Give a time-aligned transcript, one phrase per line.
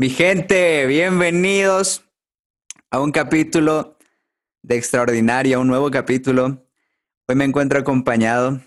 [0.00, 2.04] Mi gente, bienvenidos
[2.88, 3.98] a un capítulo
[4.62, 6.64] de Extraordinaria, un nuevo capítulo.
[7.26, 8.60] Hoy me encuentro acompañado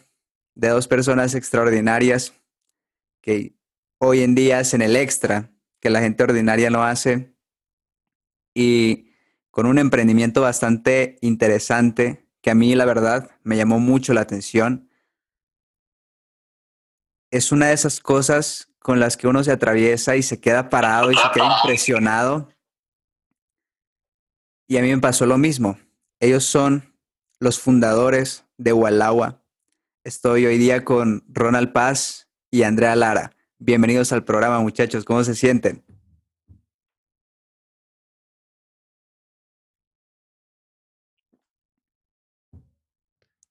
[0.56, 2.34] de dos personas extraordinarias
[3.22, 3.56] que
[3.98, 7.34] hoy en día hacen el extra que la gente ordinaria no hace
[8.54, 9.14] y
[9.52, 14.90] con un emprendimiento bastante interesante que a mí la verdad me llamó mucho la atención.
[17.32, 21.12] Es una de esas cosas con las que uno se atraviesa y se queda parado
[21.12, 22.50] y se queda impresionado.
[24.68, 25.78] Y a mí me pasó lo mismo.
[26.20, 26.96] Ellos son
[27.40, 29.44] los fundadores de Walagua.
[30.04, 33.36] Estoy hoy día con Ronald Paz y Andrea Lara.
[33.60, 35.06] Bienvenidos al programa, muchachos.
[35.06, 35.84] ¿Cómo se sienten?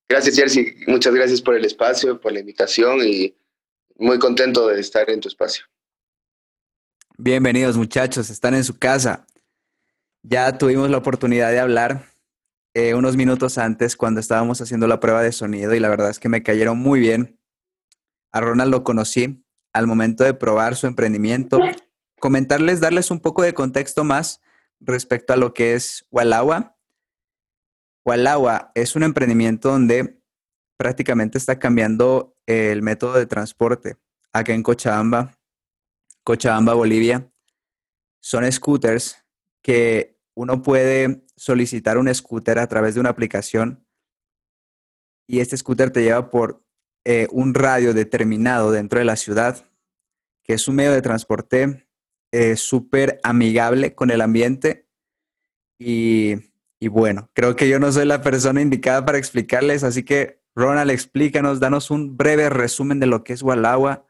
[0.08, 0.74] Gracias, Jersey.
[0.88, 3.36] Muchas gracias por el espacio, por la invitación y
[4.00, 5.66] muy contento de estar en tu espacio.
[7.18, 8.30] Bienvenidos, muchachos.
[8.30, 9.26] Están en su casa.
[10.22, 12.06] Ya tuvimos la oportunidad de hablar
[12.72, 16.18] eh, unos minutos antes cuando estábamos haciendo la prueba de sonido y la verdad es
[16.18, 17.38] que me cayeron muy bien.
[18.32, 21.60] A Ronald lo conocí al momento de probar su emprendimiento,
[22.18, 24.40] comentarles, darles un poco de contexto más
[24.80, 26.76] respecto a lo que es Walagua.
[28.06, 30.19] Walagua es un emprendimiento donde
[30.80, 33.98] prácticamente está cambiando el método de transporte
[34.32, 35.38] acá en Cochabamba,
[36.24, 37.30] Cochabamba, Bolivia.
[38.22, 39.22] Son scooters
[39.62, 43.86] que uno puede solicitar un scooter a través de una aplicación
[45.26, 46.64] y este scooter te lleva por
[47.04, 49.70] eh, un radio determinado dentro de la ciudad,
[50.42, 51.86] que es un medio de transporte
[52.32, 54.88] eh, súper amigable con el ambiente.
[55.78, 56.36] Y,
[56.80, 60.90] y, bueno, creo que yo no soy la persona indicada para explicarles, así que Ronald,
[60.90, 64.06] explícanos, danos un breve resumen de lo que es Walagua.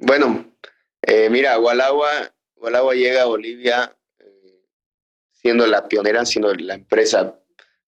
[0.00, 0.54] bueno,
[1.02, 3.96] eh, mira, Walagua, Walagua llega a Bolivia
[5.46, 7.38] siendo la pionera, siendo la empresa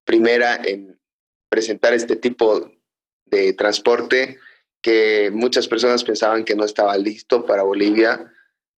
[0.05, 0.99] primera en
[1.49, 2.71] presentar este tipo
[3.27, 4.39] de transporte
[4.81, 8.33] que muchas personas pensaban que no estaba listo para Bolivia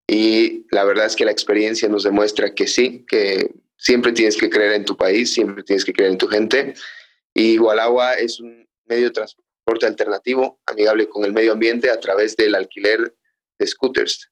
[0.07, 4.51] y la verdad es que la experiencia nos demuestra que sí, que siempre tienes que
[4.51, 6.75] creer en tu país, siempre tienes que creer en tu gente
[7.35, 12.37] y Gualagua es un medio de transporte alternativo, amigable con el medio ambiente a través
[12.37, 13.15] del alquiler
[13.59, 14.31] de scooters.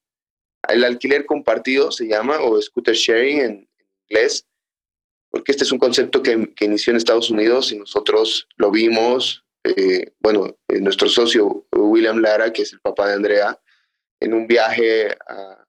[0.69, 3.69] El alquiler compartido se llama o scooter sharing en
[4.09, 4.47] inglés
[5.31, 9.45] porque este es un concepto que, que inició en Estados Unidos y nosotros lo vimos,
[9.65, 13.61] eh, bueno, eh, nuestro socio William Lara, que es el papá de Andrea,
[14.21, 15.65] en un viaje a,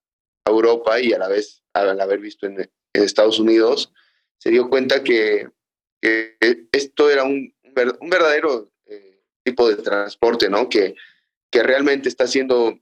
[0.46, 3.92] Europa y a la vez al haber visto en, en Estados Unidos,
[4.38, 5.48] se dio cuenta que,
[6.02, 6.38] que
[6.72, 7.54] esto era un,
[8.00, 10.70] un verdadero eh, tipo de transporte, ¿no?
[10.70, 10.96] Que,
[11.52, 12.80] que realmente está siendo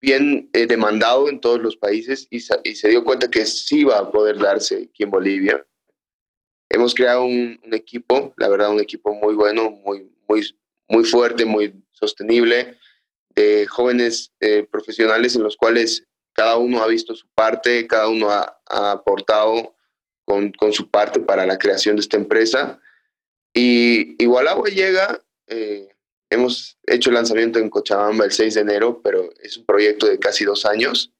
[0.00, 4.10] bien demandado en todos los países y, y, se dio cuenta que sí va a
[4.10, 5.66] poder darse aquí en Bolivia.
[6.70, 10.56] Hemos creado un, equipo, la verdad, un equipo muy bueno, muy, muy,
[10.88, 12.78] muy fuerte, muy sostenible,
[13.34, 16.06] de jóvenes eh, profesionales en los cuales
[16.40, 19.76] cada uno ha visto su parte, cada uno ha, aportado
[20.24, 22.80] con, con, su parte para la creación de esta empresa.
[23.52, 25.86] Y igual agua llega, eh,
[26.30, 30.18] hemos hecho el lanzamiento en Cochabamba el 6 de enero, pero es un proyecto de
[30.18, 31.12] casi dos años,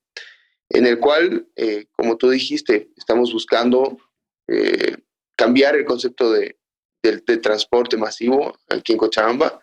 [0.70, 3.98] en el cual, eh, como tú dijiste, estamos buscando
[5.36, 6.56] cambiar el concepto de,
[7.42, 9.60] transporte masivo aquí en Cochabamba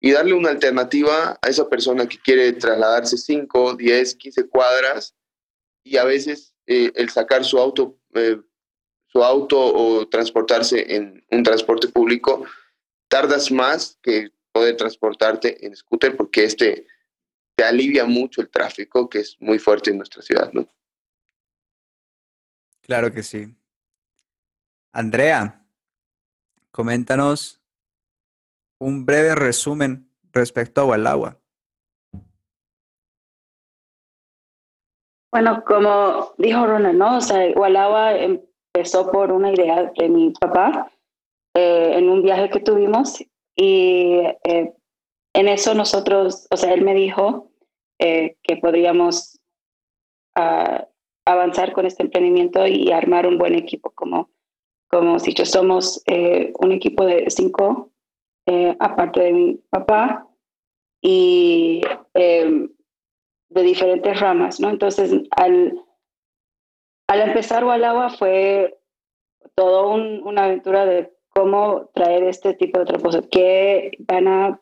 [0.00, 5.14] y darle una alternativa a esa persona que quiere trasladarse 5, 10, 15 cuadras
[5.84, 8.40] y a veces eh, el sacar su auto, eh,
[9.06, 12.46] su auto o transportarse en un transporte público,
[13.08, 16.86] tardas más que poder transportarte en scooter porque este
[17.54, 20.66] te alivia mucho el tráfico que es muy fuerte en nuestra ciudad, ¿no?
[22.80, 23.54] Claro que sí.
[24.92, 25.66] Andrea,
[26.70, 27.59] coméntanos
[28.80, 31.38] un breve resumen respecto a Walagua.
[35.32, 37.18] Bueno, como dijo Ronald, ¿no?
[37.18, 37.44] O sea,
[38.16, 40.90] empezó por una idea de mi papá
[41.54, 43.22] eh, en un viaje que tuvimos
[43.54, 44.74] y eh,
[45.34, 47.52] en eso nosotros, o sea, él me dijo
[48.00, 49.38] eh, que podríamos
[50.34, 50.88] ah,
[51.24, 54.30] avanzar con este emprendimiento y armar un buen equipo como
[54.90, 57.89] como si yo somos eh, un equipo de cinco,
[58.46, 60.26] eh, aparte de mi papá,
[61.02, 61.80] y
[62.14, 62.68] em,
[63.48, 64.70] de diferentes ramas, ¿no?
[64.70, 65.82] Entonces, al,
[67.08, 68.78] al empezar Walagua fue
[69.54, 74.60] todo una aventura de cómo traer este tipo de transporte, qué van a,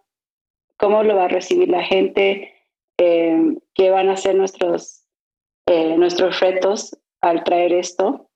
[0.79, 2.55] cómo lo va a recibir la gente,
[2.99, 5.05] eh, qué van a ser nuestros,
[5.67, 8.31] eh, nuestros retos al traer esto.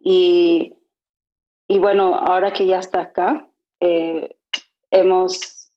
[0.00, 0.74] Y,
[1.68, 3.48] y bueno, ahora que ya está acá,
[4.90, 5.72] hemos,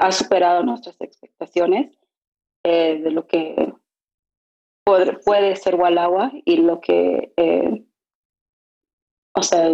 [0.00, 1.96] ha superado nuestras expectaciones
[2.64, 3.72] de lo que
[4.84, 7.32] puede, puede ser Walagua y lo que,
[9.34, 9.70] o sea,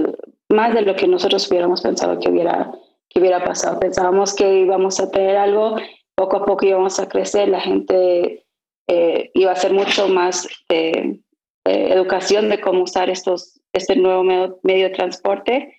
[0.51, 2.73] más de lo que nosotros hubiéramos pensado que hubiera,
[3.09, 3.81] que hubiera pasado.
[3.81, 5.77] Pensábamos que íbamos a tener algo,
[6.15, 8.47] poco a poco íbamos a crecer, la gente
[8.89, 11.21] eh, iba a hacer mucho más eh,
[11.65, 15.77] educación de cómo usar estos, este nuevo medio, de transporte,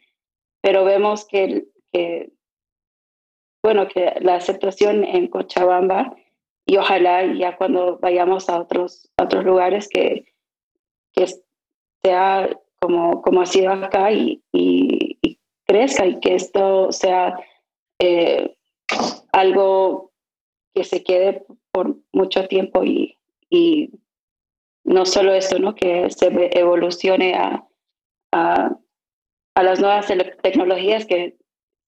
[0.61, 1.65] pero vemos que,
[3.63, 6.15] bueno, que la aceptación en Cochabamba
[6.65, 10.25] y ojalá ya cuando vayamos a otros, otros lugares que,
[11.13, 11.27] que
[12.03, 12.49] sea
[12.79, 14.41] como, como ha sido acá y,
[15.65, 17.39] crezca y que esto sea
[17.99, 18.55] eh,
[19.31, 20.11] algo
[20.75, 23.17] que se quede por mucho tiempo y,
[24.85, 25.75] no solo esto, ¿no?
[25.75, 26.27] que se
[26.59, 27.65] evolucione a,
[28.33, 28.75] a,
[29.55, 30.07] a las nuevas
[30.41, 31.37] tecnologías que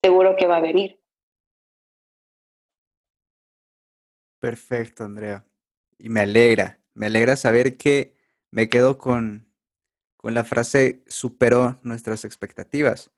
[0.02, 0.98] seguro que va a venir.
[4.46, 5.44] Perfecto, Andrea.
[5.98, 8.16] Y me alegra, me alegra saber que
[8.52, 9.48] me quedo con,
[10.18, 13.10] con la frase superó nuestras expectativas.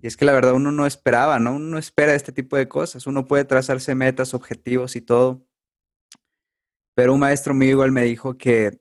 [0.00, 1.54] Y es que la verdad uno no esperaba, ¿no?
[1.54, 3.06] Uno no espera este tipo de cosas.
[3.06, 5.46] Uno puede trazarse metas, objetivos y todo.
[6.96, 8.80] Pero un maestro mío igual me dijo que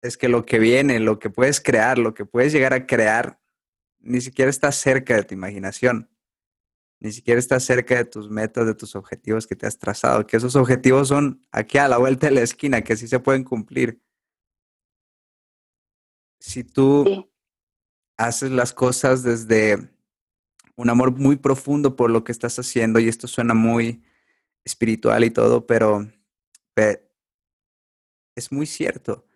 [0.00, 3.38] es que lo que viene, lo que puedes crear, lo que puedes llegar a crear,
[3.98, 6.08] ni siquiera está cerca de tu imaginación.
[7.02, 10.24] Ni siquiera está cerca de tus metas, de tus objetivos que te has trazado.
[10.24, 13.42] Que esos objetivos son aquí a la vuelta de la esquina, que sí se pueden
[13.42, 14.00] cumplir
[16.38, 17.28] si tú
[18.16, 19.90] haces las cosas desde
[20.76, 24.04] un amor muy profundo por lo que estás haciendo, y esto suena muy
[24.64, 26.06] espiritual y todo, pero
[28.36, 29.26] es muy cierto.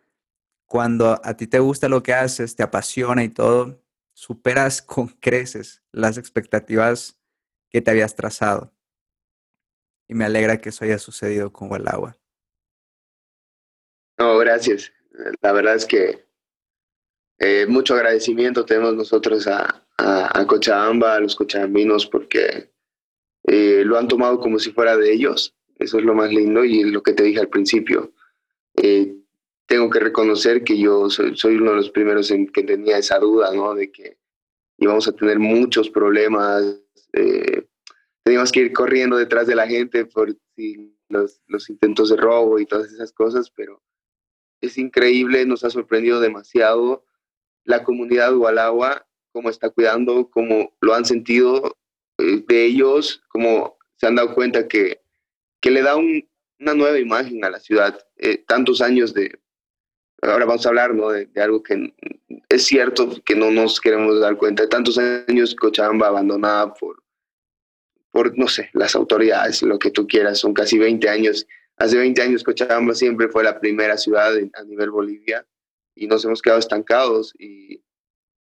[0.67, 5.83] Cuando a ti te gusta lo que haces, te apasiona y todo, superas con creces
[5.91, 7.16] las expectativas
[7.81, 8.73] te habías trazado.
[10.09, 12.17] Y me alegra que eso haya sucedido con el agua.
[14.19, 14.93] No, gracias.
[15.43, 16.27] La verdad es que
[17.39, 22.71] eh, mucho agradecimiento tenemos nosotros a, a, Cochabamba, a los cochabambinos, porque
[23.45, 25.55] eh, lo han tomado como si fuera de ellos.
[25.79, 28.13] Eso es lo más lindo y lo que te dije al principio.
[28.77, 29.15] Eh,
[29.67, 33.19] tengo que reconocer que yo soy, soy, uno de los primeros en que tenía esa
[33.19, 33.75] duda, ¿no?
[33.75, 34.19] De que
[34.79, 36.81] íbamos a tener muchos problemas.
[38.23, 40.37] Teníamos que ir corriendo detrás de la gente por
[41.09, 43.83] los, los intentos de robo y todas esas cosas, pero
[44.61, 47.05] es increíble, nos ha sorprendido demasiado
[47.65, 51.77] la comunidad de Walagua, cómo está cuidando, cómo lo han sentido
[52.19, 55.03] eh, de ellos, cómo se han dado cuenta que,
[55.61, 57.99] que le da una nueva imagen a la ciudad.
[58.17, 59.39] Eh, tantos años de,
[60.23, 61.11] ahora vamos a hablar ¿no?
[61.11, 61.95] de, algo que
[62.49, 67.03] es cierto que no nos queremos dar cuenta, tantos años Cochabamba abandonada por,
[68.17, 71.47] por, no sé, las autoridades, lo que tú quieras, son casi 20 años.
[71.77, 75.47] Hace 20 años Cochabamba siempre fue la primera ciudad a nivel Bolivia
[75.95, 77.85] y nos hemos quedado estancados y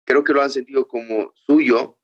[0.05, 1.99] creo que lo han sentido como suyo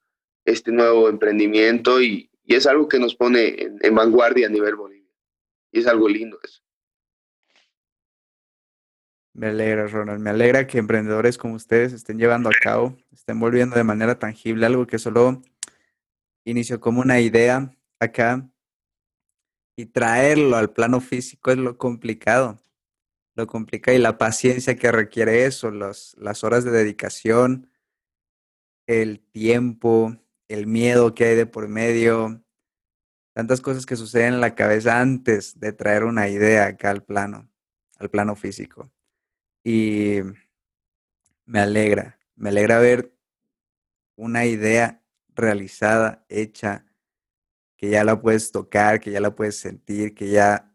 [0.44, 5.14] este nuevo emprendimiento y, es algo que nos pone en, vanguardia a nivel Bolivia
[5.70, 6.62] y es algo lindo eso.
[9.34, 10.20] Me alegra, Ronald.
[10.20, 14.66] Me alegra que emprendedores como ustedes estén llevando a cabo, estén volviendo de manera tangible
[14.66, 15.40] algo que solo
[16.44, 18.48] inició como una idea acá
[19.76, 22.58] y traerlo al plano físico es lo complicado
[23.34, 27.70] lo complica y la paciencia que requiere eso, las horas de dedicación,
[28.86, 30.16] el tiempo,
[30.48, 32.42] el miedo que hay de por medio,
[33.34, 37.50] tantas cosas que suceden en la cabeza antes de traer una idea acá al plano,
[37.98, 38.90] al plano físico.
[39.64, 40.18] Y
[41.46, 43.14] me alegra, me alegra ver
[44.16, 45.01] una idea
[45.34, 46.86] realizada, hecha,
[47.76, 50.72] que ya la puedes tocar, que ya la puedes sentir, que ya,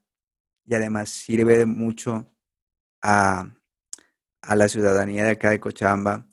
[0.65, 2.29] y además sirve de mucho
[3.01, 3.53] a,
[4.55, 6.27] la ciudadanía de acá de Cochabamba.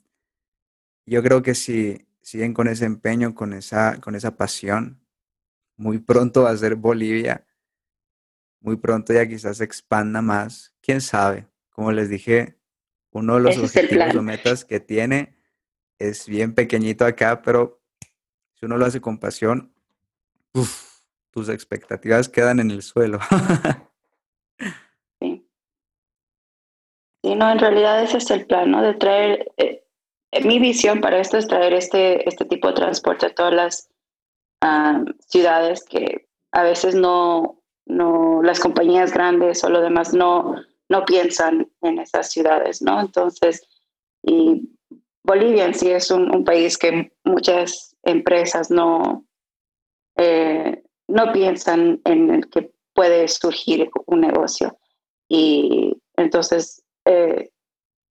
[1.05, 5.05] Yo creo que si siguen con ese empeño, con esa, con esa pasión,
[5.77, 7.45] muy pronto va a ser Bolivia,
[8.59, 11.47] muy pronto ya quizás se expanda más, quién sabe.
[11.69, 12.57] Como les dije,
[13.11, 15.37] uno de los objetivos o metas que tiene
[15.99, 17.84] es bien pequeñito acá, pero
[18.55, 19.73] si uno lo hace con pasión,
[21.31, 23.19] tus expectativas quedan en el suelo.
[27.25, 28.83] Sí, no, en realidad ese es el plan, ¿no?
[28.83, 29.83] De traer, eh,
[30.31, 33.89] eh, mi visión para esto es traer este, este tipo de transporte a todas las
[35.27, 40.55] ciudades que a veces no, no, las compañías grandes o lo demás no,
[40.87, 42.99] no piensan en esas ciudades, ¿no?
[42.99, 43.67] Entonces,
[44.21, 44.69] y
[45.23, 49.25] Bolivia en sí es un, país que muchas empresas no,
[50.17, 54.77] eh, no piensan en el que puede surgir un negocio.
[55.27, 57.51] Y entonces, eh,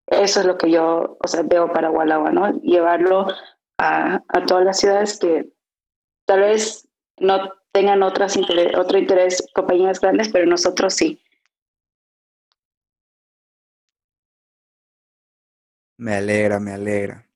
[0.07, 2.51] eso es lo que yo o sea, veo para Gualagua, ¿no?
[2.61, 3.27] Llevarlo
[3.77, 5.51] a, a todas las ciudades que
[6.25, 8.37] tal vez no tengan otras
[8.77, 11.21] otro interés, compañías grandes, pero nosotros sí.
[15.97, 17.27] Me alegra, me alegra.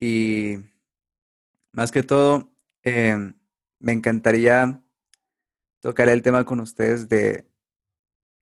[0.00, 0.58] Y
[1.74, 2.52] más que todo,
[2.84, 3.34] em,
[3.80, 4.80] me encantaría
[5.80, 7.50] tocar el tema con ustedes de,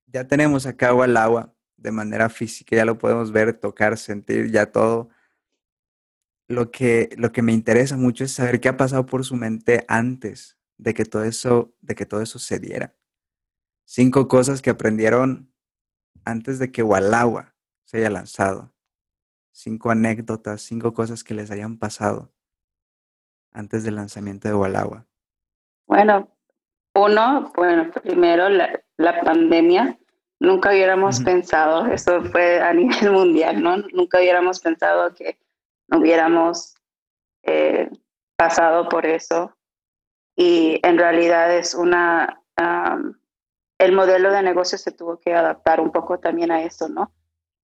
[0.05, 4.71] ya tenemos acá agua agua de manera física, ya lo podemos ver, tocar, sentir, ya
[4.71, 5.09] todo.
[6.47, 9.83] Lo que, lo que me interesa mucho es saber qué ha pasado por su mente
[9.87, 12.95] antes de que todo eso, de que todo eso se diera.
[13.85, 15.51] Cinco cosas que aprendieron
[16.23, 18.73] antes de que Walagua se haya lanzado.
[19.51, 22.32] Cinco anécdotas, cinco cosas que les hayan pasado
[23.53, 25.05] antes del lanzamiento de Walagua.
[25.87, 26.29] Bueno,
[26.95, 29.97] uno, bueno, primero la, pandemia.
[30.39, 33.77] Nunca hubiéramos pensado, eso fue a nivel mundial, ¿no?
[33.77, 35.39] Nunca hubiéramos pensado que
[35.89, 36.75] hubiéramos
[37.43, 37.89] eh,
[38.35, 39.55] pasado por eso.
[40.35, 42.41] Y en realidad es una,
[43.77, 47.11] el modelo de negocio se tuvo que adaptar un poco también a eso, ¿no?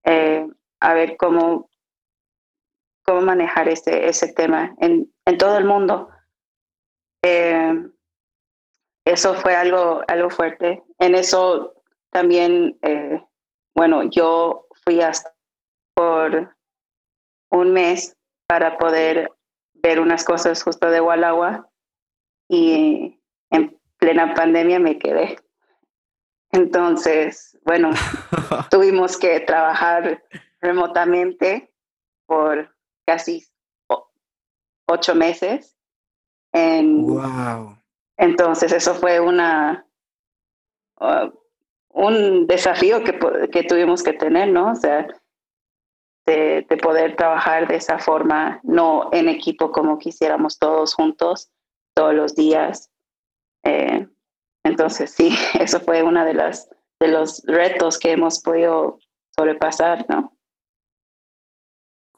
[0.03, 0.47] Eh,
[0.79, 1.69] a ver cómo,
[3.09, 6.09] cómo manejar ese, ese tema en, en todo el mundo.
[7.23, 7.89] Eh,
[9.03, 10.83] eso fue algo, algo fuerte.
[10.99, 11.73] En eso
[12.11, 13.19] también, eh,
[13.75, 15.33] bueno, yo fui hasta
[15.95, 16.55] por
[17.49, 19.31] un mes para poder
[19.73, 21.67] ver unas cosas justo de Walagua
[22.47, 25.35] y en plena pandemia me quedé.
[26.51, 27.89] Entonces, bueno,
[28.69, 30.23] tuvimos que trabajar
[30.61, 31.73] remotamente
[32.27, 32.69] por
[33.09, 33.43] casi
[34.87, 35.75] ocho meses.
[36.53, 37.75] wow.
[38.17, 39.87] Entonces, eso fue una
[40.99, 41.31] uh,
[41.89, 43.17] un desafío que,
[43.51, 44.71] que, tuvimos que tener, ¿no?
[44.71, 45.07] O sea,
[46.27, 51.51] de, poder trabajar de esa forma, no en equipo como quisiéramos todos juntos,
[51.95, 52.91] todos los días.
[53.63, 54.07] Eh,
[54.63, 58.99] entonces, sí, eso fue uno de, las, de los retos que hemos podido
[59.35, 60.38] sobrepasar, ¿no?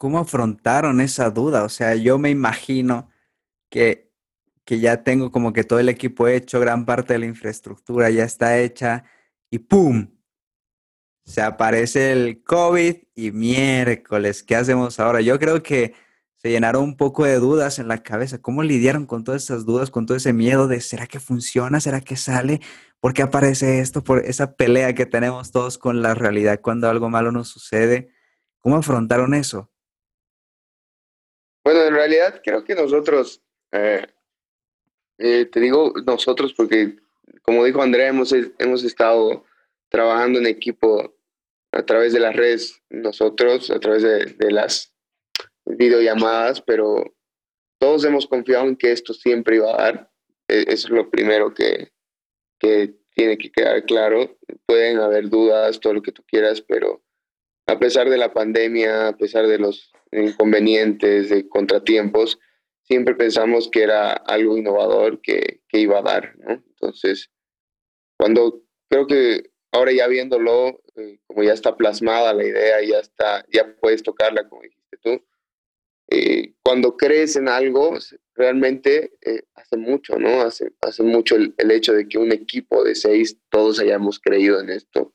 [0.01, 1.63] ¿Cómo afrontaron esa duda?
[1.63, 3.12] O sea, yo me imagino
[3.70, 4.12] que,
[4.65, 8.24] que ya tengo como que todo el equipo hecho, gran parte de la infraestructura ya
[8.24, 9.03] está hecha
[9.51, 10.10] y ¡pum!
[11.24, 15.22] Se aparece el COVID y miércoles, ¿qué hacemos ahora?
[15.22, 15.93] Yo creo que
[16.36, 18.41] se llenaron un poco de dudas en la cabeza.
[18.41, 21.79] ¿Cómo lidiaron con todas esas dudas, con todo ese miedo de ¿será que funciona?
[21.79, 22.60] ¿Será que sale?
[23.00, 24.03] ¿Por qué aparece esto?
[24.03, 28.10] Por esa pelea que tenemos todos con la realidad cuando algo malo nos sucede.
[28.62, 29.70] ¿Cómo afrontaron eso?
[31.63, 33.41] Bueno, en realidad creo que nosotros,
[33.71, 34.05] eh,
[35.17, 36.95] eh, te digo nosotros porque
[37.41, 39.45] como dijo Andrea, hemos, hemos estado
[39.89, 41.15] trabajando en equipo
[41.71, 44.93] a través de las redes, nosotros, a través de, de las
[45.65, 47.15] videollamadas, pero
[47.79, 50.11] todos hemos confiado en que esto siempre iba a dar.
[50.47, 51.91] Eso es lo primero que,
[52.59, 54.37] que tiene que quedar claro.
[54.65, 57.01] Pueden haber dudas, todo lo que tú quieras, pero
[57.67, 62.39] a pesar de la pandemia, a pesar de los inconvenientes, de contratiempos,
[62.83, 66.35] siempre pensamos que era algo innovador que, que iba a dar.
[66.37, 66.51] ¿no?
[66.51, 67.29] Entonces,
[68.17, 73.45] cuando creo que ahora ya viéndolo, eh, como ya está plasmada la idea, ya está,
[73.51, 75.21] ya puedes tocarla, como dijiste tú,
[76.09, 77.97] eh, cuando crees en algo,
[78.35, 80.41] realmente eh, hace mucho, ¿no?
[80.41, 84.69] Hace, hace mucho el, hecho de que un equipo de seis, todos hayamos creído en
[84.69, 85.13] esto,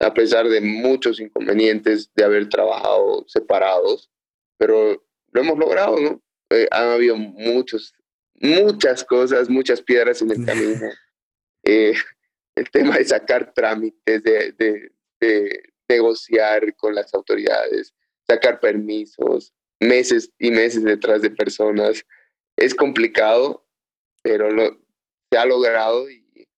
[0.00, 4.10] a pesar de muchos inconvenientes de haber trabajado separados,
[4.58, 6.22] pero lo hemos logrado, ¿no?
[6.50, 7.94] Eh, han habido muchos,
[8.34, 10.90] muchas cosas, muchas piedras en el camino.
[11.64, 17.94] el tema de sacar trámites, de, de, de negociar con las autoridades,
[18.26, 22.04] sacar permisos, meses y meses detrás de personas.
[22.56, 23.66] Es complicado,
[24.22, 24.78] pero lo,
[25.30, 26.48] se ha logrado y,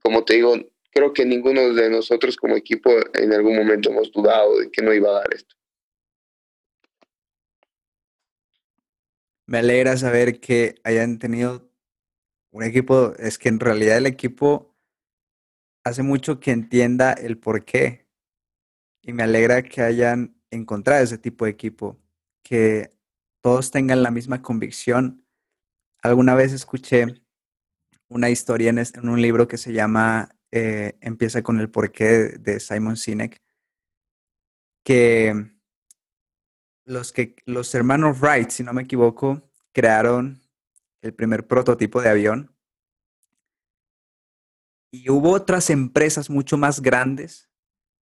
[0.00, 0.54] como te digo,
[0.92, 4.92] creo que ninguno de nosotros como equipo en algún momento hemos dudado de que no
[4.92, 5.56] iba a dar esto.
[9.50, 11.68] Me alegra saber que hayan tenido
[12.52, 14.76] un equipo, es que en realidad el equipo
[15.82, 18.06] hace mucho que entienda el por qué.
[19.02, 21.98] Y me alegra que hayan encontrado ese tipo de equipo
[22.44, 22.92] que
[23.42, 25.26] todos tengan la misma convicción.
[26.00, 27.20] Alguna vez escuché
[28.06, 32.96] una historia en, un libro que se llama eh, Empieza con el porqué de Simon
[32.96, 33.42] Sinek,
[34.84, 35.59] que
[36.90, 40.42] los, que los hermanos Wright, si no me equivoco, crearon
[41.02, 42.54] el primer prototipo de avión.
[44.92, 47.48] Y hubo otras empresas mucho más grandes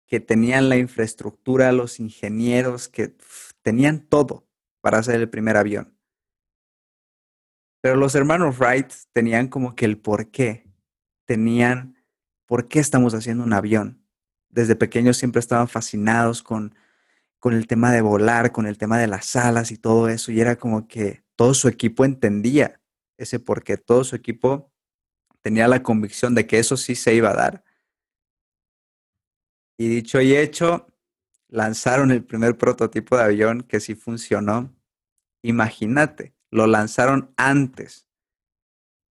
[0.07, 3.17] que tenían la infraestructura, los ingenieros, que
[3.63, 4.47] tenían todo
[4.83, 5.99] para hacer el primer avión.
[7.81, 10.67] Pero los hermanos Wright tenían como que el por qué.
[11.25, 11.97] Tenían
[12.45, 14.05] por qué estamos haciendo un avión.
[14.51, 16.75] Desde pequeños siempre estaban fascinados con,
[17.47, 20.33] con el tema de volar, con el tema de las alas y todo eso.
[20.33, 22.83] Y era como que todo su equipo entendía
[23.19, 23.77] ese por qué.
[23.77, 24.73] Todo su equipo
[25.43, 27.65] tenía la convicción de que eso sí se iba a dar.
[29.79, 30.89] Y dicho y hecho,
[31.47, 34.75] lanzaron el primer prototipo de avión que sí funcionó.
[35.41, 38.09] Imagínate, lo lanzaron antes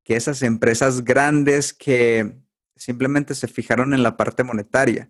[0.03, 2.35] que esas empresas grandes que
[2.75, 5.09] simplemente se fijaron en la parte monetaria.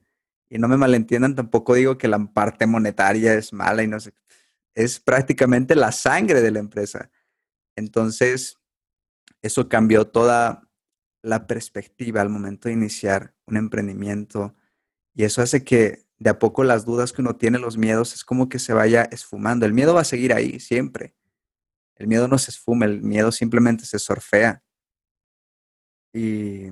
[0.50, 4.14] Y no me malentiendan, tampoco digo que la parte monetaria es mala y no sé.
[4.76, 7.10] Es prácticamente la sangre de la empresa.
[7.76, 8.58] Entonces,
[9.42, 10.70] eso cambió toda
[11.22, 14.56] la perspectiva al momento de iniciar un emprendimiento.
[15.14, 18.24] Y eso hace que de a poco las dudas que uno tiene, los miedos, es
[18.24, 19.66] como que se vaya esfumando.
[19.66, 21.16] El miedo va a seguir ahí siempre.
[21.96, 24.64] El miedo no se esfuma, el miedo simplemente se sorfea.
[26.14, 26.68] Y,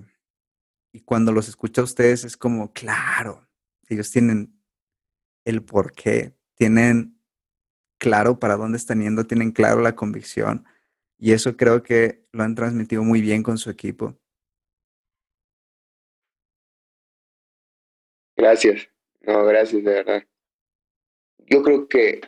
[0.94, 3.48] y cuando los escucha a ustedes es como, claro,
[3.90, 4.54] ellos tienen
[5.46, 7.20] el por qué, tienen
[7.98, 10.66] claro para dónde están yendo, tienen claro la convicción.
[11.18, 14.18] Y eso creo que lo han transmitido muy bien con su equipo.
[18.36, 18.90] Gracias.
[19.22, 20.24] No, gracias, de verdad.
[21.46, 22.22] Yo creo que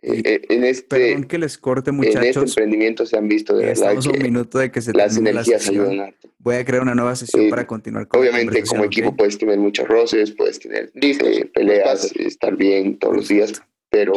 [0.00, 2.22] eh, eh, en este, Perdón que les corte, muchachos.
[2.22, 5.16] En este emprendimiento se han visto de verdad que un minuto de que se las
[5.16, 9.36] energías ayudan Voy a crear una nueva sesión para continuar con Obviamente, como equipo puedes
[9.38, 14.12] tener muchos roces, puedes tener eh, peleas, estar bien todos los días, pero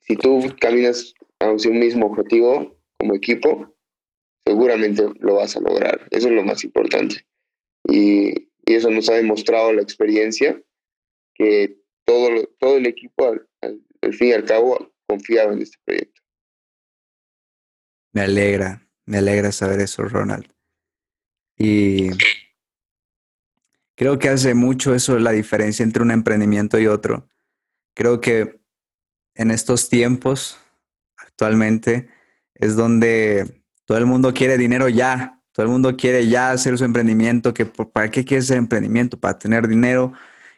[0.00, 3.74] si tú caminas hacia un mismo objetivo como equipo,
[4.46, 6.06] seguramente lo vas a lograr.
[6.12, 7.26] Eso es lo más importante.
[7.88, 10.62] Y, y eso nos ha demostrado la experiencia
[11.34, 13.34] que todo, todo el equipo
[14.06, 16.22] al, fin y al cabo confiaba en este proyecto.
[18.12, 20.46] Me alegra, me alegra saber eso, Ronald.
[21.58, 22.10] Y
[23.94, 27.28] creo que hace mucho eso la diferencia entre un emprendimiento y otro.
[27.94, 28.60] Creo que
[29.34, 30.58] en estos tiempos,
[31.16, 32.08] actualmente,
[32.54, 35.42] es donde todo el mundo quiere dinero ya.
[35.52, 37.54] Todo el mundo quiere ya hacer su emprendimiento.
[37.54, 39.18] Que, ¿Para qué quiere hacer emprendimiento?
[39.18, 40.12] Para tener dinero,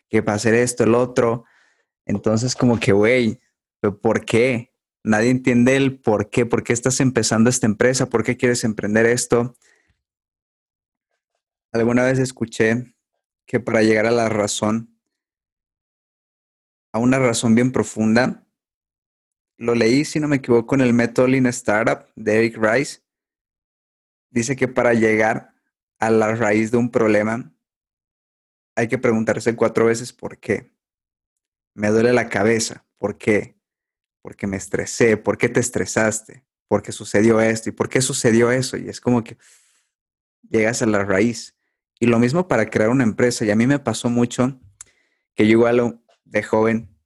[0.08, 1.44] que para hacer esto, el otro.
[2.08, 3.38] Entonces, como que, güey,
[4.02, 4.72] ¿por qué?
[5.04, 9.04] Nadie entiende el por qué, por qué estás empezando esta empresa, por qué quieres emprender
[9.04, 9.54] esto.
[11.70, 12.96] Alguna vez escuché
[13.46, 14.98] que para llegar a la razón,
[16.92, 18.46] a una razón bien profunda,
[19.58, 23.02] lo leí, si no me equivoco, en el método Lean Startup de Eric Rice.
[24.30, 25.54] Dice que para llegar
[25.98, 27.52] a la raíz de un problema,
[28.76, 30.77] hay que preguntarse cuatro veces por qué
[31.78, 32.84] me duele la cabeza.
[32.98, 33.56] ¿Por qué?
[34.20, 35.16] Porque me estresé.
[35.16, 36.44] ¿Por qué te estresaste?
[36.66, 37.68] ¿Por qué sucedió esto?
[37.68, 38.76] ¿Y por qué sucedió eso?
[38.76, 39.38] Y es como que
[40.50, 41.56] llegas a la raíz.
[42.00, 43.44] Y lo mismo para crear una empresa.
[43.44, 44.60] Y a mí me pasó mucho
[45.36, 46.98] que yo igual de joven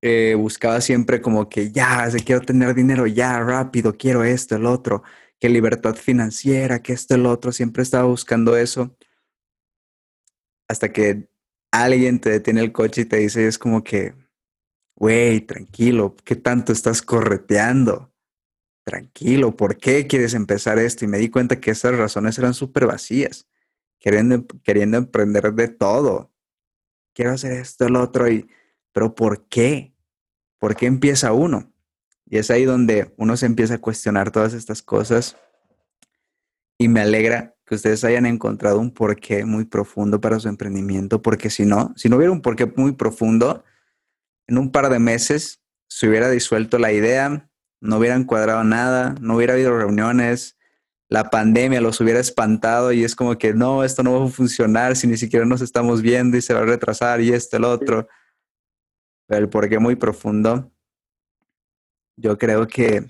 [0.00, 5.02] eh, buscaba siempre como que ya, quiero tener dinero ya, rápido, quiero esto, el otro,
[5.40, 7.50] que libertad financiera, que esto, el otro.
[7.50, 8.96] Siempre estaba buscando eso.
[10.68, 11.31] Hasta que
[11.72, 14.14] alguien te detiene el coche y te dice, es como que,
[14.94, 18.12] güey, tranquilo, ¿qué tanto estás correteando?
[18.84, 21.04] Tranquilo, ¿por qué quieres empezar esto?
[21.04, 23.48] Y me di cuenta que esas razones eran súper vacías,
[23.98, 26.30] queriendo, queriendo emprender de todo.
[27.14, 28.48] Quiero hacer esto, lo otro, y,
[28.92, 29.94] pero ¿por qué?
[30.58, 31.72] ¿Por qué empieza uno?
[32.26, 35.36] Y es ahí donde uno se empieza a cuestionar todas estas cosas.
[36.82, 41.48] Y me alegra que ustedes hayan encontrado un porqué muy profundo para su emprendimiento, porque
[41.48, 43.62] si no, si no hubiera un porqué muy profundo,
[44.48, 47.48] en un par de meses se hubiera disuelto la idea,
[47.80, 50.58] no hubieran cuadrado nada, no hubiera habido reuniones,
[51.08, 54.96] la pandemia los hubiera espantado y es como que no, esto no va a funcionar
[54.96, 58.08] si ni siquiera nos estamos viendo y se va a retrasar y esto, el otro.
[59.28, 60.72] Pero el porqué muy profundo,
[62.16, 63.06] yo creo que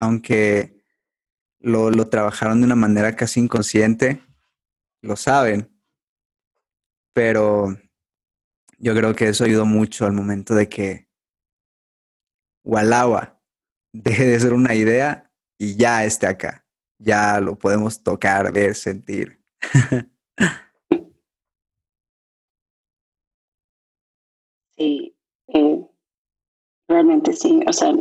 [0.00, 0.77] aunque
[1.60, 4.22] lo, lo trabajaron de una manera casi inconsciente,
[5.02, 5.70] lo saben,
[7.14, 7.76] pero
[8.78, 11.08] yo creo que eso ayudó mucho al momento de que
[12.64, 13.40] Walawa
[13.92, 16.64] deje de ser una idea y ya esté acá.
[16.98, 19.40] ya lo podemos tocar, ver, sentir.
[24.76, 25.16] Sí,
[25.48, 25.86] eh,
[26.88, 27.60] realmente sí.
[27.66, 27.92] O sea,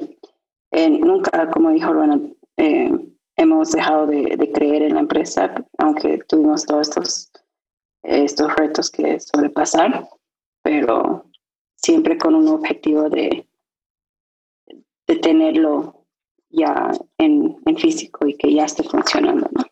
[0.71, 2.91] eh, nunca, como dijo Ronald, eh,
[3.37, 6.89] hemos dejado de, creer en la empresa, aunque tuvimos todos
[8.03, 10.09] estos, retos que sobrepasar,
[10.63, 11.29] pero
[11.75, 13.47] siempre con un objetivo de,
[15.07, 16.05] de tenerlo
[16.49, 19.47] ya en, en, físico y que ya esté funcionando.
[19.51, 19.63] ¿no?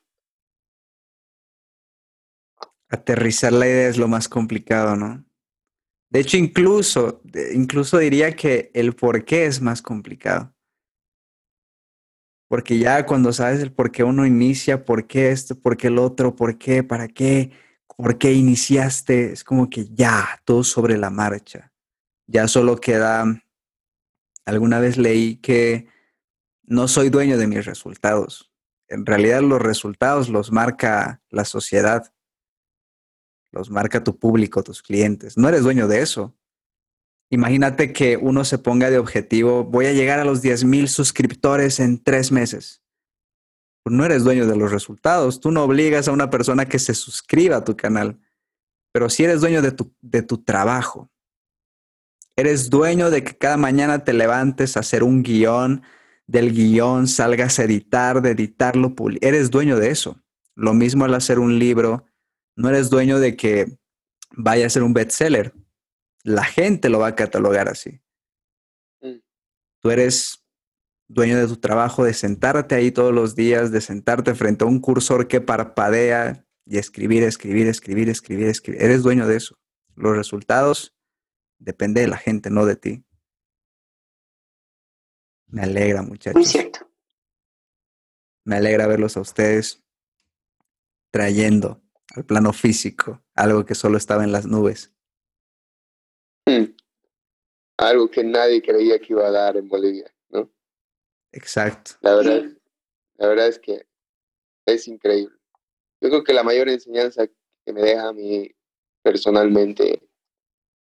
[2.90, 5.26] Aterrizar la idea es lo más complicado, ¿no?
[6.10, 7.22] De hecho, incluso,
[7.54, 10.55] incluso diría que el por qué es más complicado.
[12.48, 15.98] Porque ya cuando sabes el por qué uno inicia, por qué esto, por qué el
[15.98, 17.52] otro, por qué, para qué,
[17.98, 21.72] por qué iniciaste, es como que ya, todo sobre la marcha.
[22.28, 23.42] Ya solo queda,
[24.46, 25.88] alguna vez leí que
[26.64, 28.52] no soy dueño de mis resultados.
[28.88, 32.14] En realidad los resultados los marca la sociedad,
[33.52, 35.38] los marca tu público, tus clientes.
[35.38, 36.36] No eres dueño de eso.
[37.30, 41.80] Imagínate que uno se ponga de objetivo, voy a llegar a los 10 mil suscriptores
[41.80, 42.84] en tres meses.
[43.84, 45.40] Pues no eres dueño de los resultados.
[45.40, 48.20] Tú no obligas a una persona que se suscriba a tu canal,
[48.92, 51.10] pero sí eres dueño de tu, de tu trabajo.
[52.36, 55.84] Eres dueño de que cada mañana te levantes a hacer un guion,
[56.28, 60.20] del guion salgas a editar, de editarlo, eres dueño de eso.
[60.56, 62.06] Lo mismo al hacer un libro,
[62.56, 63.78] no eres dueño de que
[64.32, 65.54] vaya a ser un bestseller
[66.26, 68.02] la gente lo va a catalogar así.
[69.00, 69.20] Mm.
[69.80, 70.44] Tú eres
[71.08, 74.80] dueño de tu trabajo, de sentarte ahí todos los días, de sentarte frente a un
[74.80, 78.82] cursor que parpadea y escribir, escribir, escribir, escribir, escribir.
[78.82, 79.60] Eres dueño de eso.
[79.96, 80.98] Los resultados
[81.60, 83.06] depende de la gente, no de ti.
[85.46, 86.36] Me alegra, muchachos.
[86.36, 86.90] Muy cierto.
[88.46, 89.84] Me alegra verlos a ustedes
[91.12, 91.84] trayendo
[92.16, 94.96] al plano físico algo que solo estaba en las nubes.
[96.46, 96.76] Hmm.
[97.78, 100.50] Algo que nadie creía que iba a dar en Bolivia, ¿no?
[101.32, 101.92] Exacto.
[102.02, 102.44] La verdad,
[103.18, 103.86] la verdad es que
[104.66, 105.36] es increíble.
[106.02, 108.50] Yo creo que la mayor enseñanza que me deja a mí
[109.02, 110.08] personalmente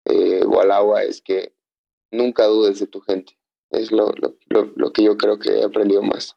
[0.05, 0.43] eh,
[1.07, 1.55] es que
[2.11, 3.39] nunca dudes de tu gente.
[3.71, 6.37] Es lo, lo, lo, que yo creo que he aprendido más.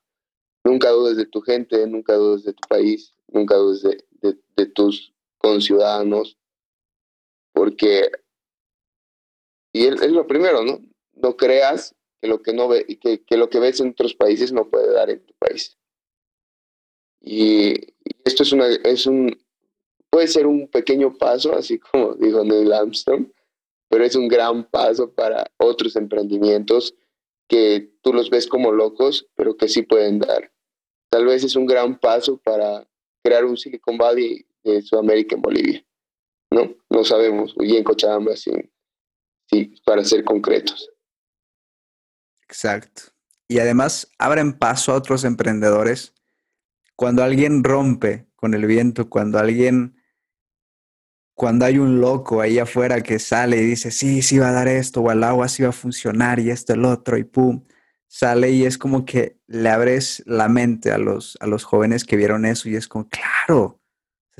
[0.63, 4.65] Nunca dudes de tu gente, nunca dudes de tu país, nunca dudes de, de, de
[4.67, 6.37] tus conciudadanos,
[7.53, 8.11] porque
[9.73, 10.79] y es, lo primero, ¿no?
[11.13, 14.51] No creas que lo que no ve, que, que lo que ves en otros países
[14.51, 15.77] no puede dar en tu país.
[17.21, 17.73] Y,
[18.25, 19.37] esto es una, es un,
[20.09, 23.27] puede ser un pequeño paso, así como dijo Neil Armstrong,
[23.89, 26.95] pero es un gran paso para otros emprendimientos
[27.47, 30.51] que tú los ves como locos, pero que sí pueden dar.
[31.09, 32.87] Tal vez es un gran paso para
[33.21, 35.85] crear un Silicon Valley de Sudamérica en Bolivia.
[36.49, 37.53] No, no sabemos.
[37.59, 38.51] Y en Cochabamba, sí,
[39.51, 40.89] sí, para ser concretos.
[42.47, 43.03] Exacto.
[43.47, 46.13] Y además abren paso a otros emprendedores.
[46.95, 49.95] Cuando alguien rompe con el viento, cuando alguien,
[51.35, 54.67] cuando hay un loco ahí afuera que sale y dice, sí, sí va a dar
[54.67, 57.63] esto, o al agua sí va a funcionar, y esto, el otro, y pum,
[58.07, 62.17] sale y es como que le abres la mente a los, a los jóvenes que
[62.17, 63.80] vieron eso y es como, claro,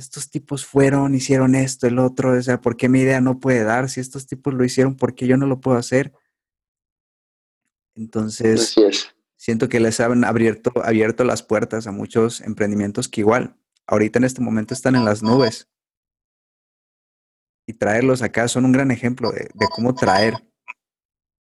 [0.02, 3.64] estos tipos fueron, hicieron esto, el otro, o sea, ¿por qué mi idea no puede
[3.64, 3.90] dar?
[3.90, 6.14] Si estos tipos lo hicieron, ¿por qué yo no lo puedo hacer?
[7.96, 8.76] Entonces,
[9.38, 14.26] siento que les han abierto, abierto las puertas a muchos emprendimientos que igual, ahorita en
[14.26, 15.70] este momento están en las nubes.
[17.68, 20.34] Y traerlos acá son un gran ejemplo de, de cómo traer,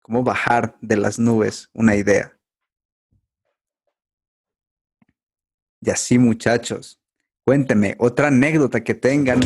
[0.03, 2.37] cómo bajar de las nubes una idea.
[5.81, 7.02] Y así, muchachos,
[7.45, 9.41] Cuénteme, otra anécdota que tengan,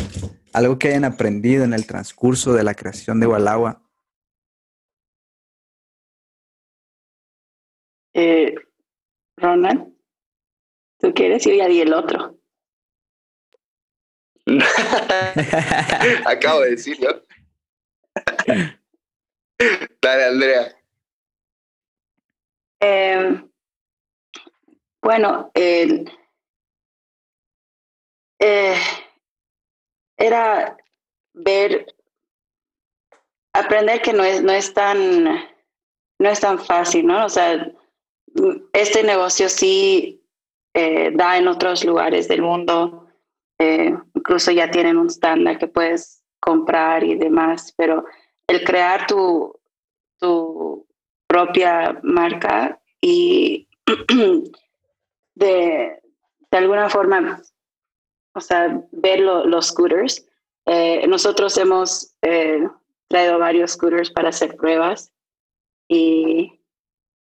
[0.53, 3.81] algo que hayan aprendido en el transcurso de la creación de Walagua.
[8.13, 8.53] Eh,
[9.37, 9.95] Ronald,
[10.99, 11.45] ¿tú quieres?
[11.47, 12.37] ir ya di el otro.
[16.25, 17.25] Acabo de decirlo.
[20.01, 20.75] Dale, Andrea.
[22.79, 23.43] Eh,
[25.01, 26.11] bueno, el
[28.39, 28.75] eh,
[30.17, 30.77] era
[31.33, 31.85] ver,
[33.53, 35.23] aprender que no es, no es tan,
[36.19, 37.25] no es tan fácil, ¿no?
[37.25, 37.71] O sea,
[38.73, 40.23] este negocio sí
[40.73, 43.07] eh, da en otros lugares del mundo,
[43.59, 48.05] eh, incluso ya tienen un estándar que puedes comprar y demás, pero
[48.47, 49.59] el crear tu,
[50.19, 50.87] tu
[51.27, 53.67] propia marca y
[55.35, 55.99] de,
[56.51, 57.41] de alguna forma,
[58.37, 60.25] o sea, ver los scooters.
[60.65, 62.67] Eh, nosotros hemos eh,
[63.07, 65.11] traído varios scooters para hacer pruebas
[65.89, 66.59] y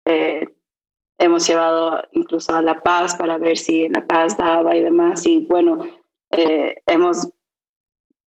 [0.05, 0.47] eh,
[1.19, 5.25] hemos llevado incluso a La Paz para ver si en La Paz daba y demás.
[5.25, 5.88] Y bueno,
[6.31, 7.29] hemos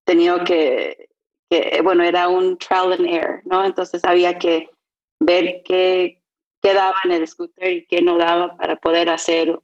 [0.05, 1.09] tenido que,
[1.51, 3.65] que, bueno, era un trial and error, ¿no?
[3.65, 4.71] Entonces había que
[5.19, 6.23] ver qué,
[6.63, 9.59] qué daba en el scooter y qué no daba para poder hacer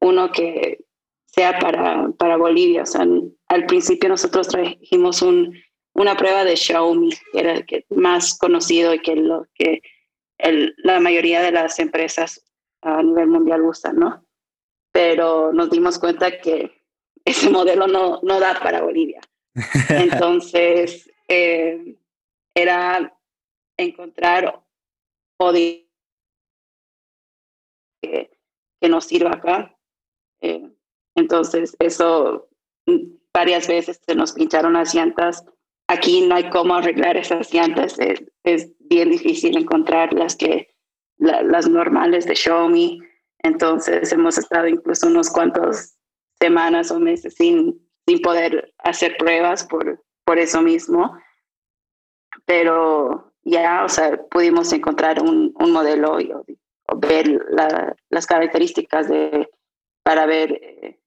[0.00, 0.87] uno que
[1.28, 2.82] sea para, para Bolivia.
[2.82, 3.06] O sea,
[3.48, 5.54] al principio nosotros trajimos un,
[5.94, 9.82] una prueba de Xiaomi, que era el que más conocido y que lo que
[10.38, 12.44] el, la mayoría de las empresas
[12.82, 14.24] a nivel mundial usan, ¿no?
[14.92, 16.82] Pero nos dimos cuenta que
[17.24, 19.20] ese modelo no, no da para Bolivia.
[19.90, 21.96] Entonces, eh,
[22.54, 23.14] era
[23.76, 24.62] encontrar
[25.40, 25.86] o que,
[28.80, 29.76] que nos sirva acá.
[30.40, 30.68] Eh,
[31.18, 32.48] entonces, eso
[32.86, 35.44] mm, varias veces se nos pincharon las llantas.
[35.88, 37.96] Aquí no hay cómo arreglar esas llantas.
[38.44, 40.74] Es, bien difícil encontrar las que
[41.18, 43.02] las normales de Xiaomi.
[43.42, 45.96] Entonces, hemos estado incluso unos cuantos
[46.40, 51.18] semanas o meses sin, sin poder hacer pruebas por, por eso mismo.
[52.46, 56.44] Pero ya, o sea, pudimos encontrar un, un modelo y, o,
[56.96, 57.44] ver
[58.08, 59.50] las características de,
[60.08, 60.97] para ver, eh,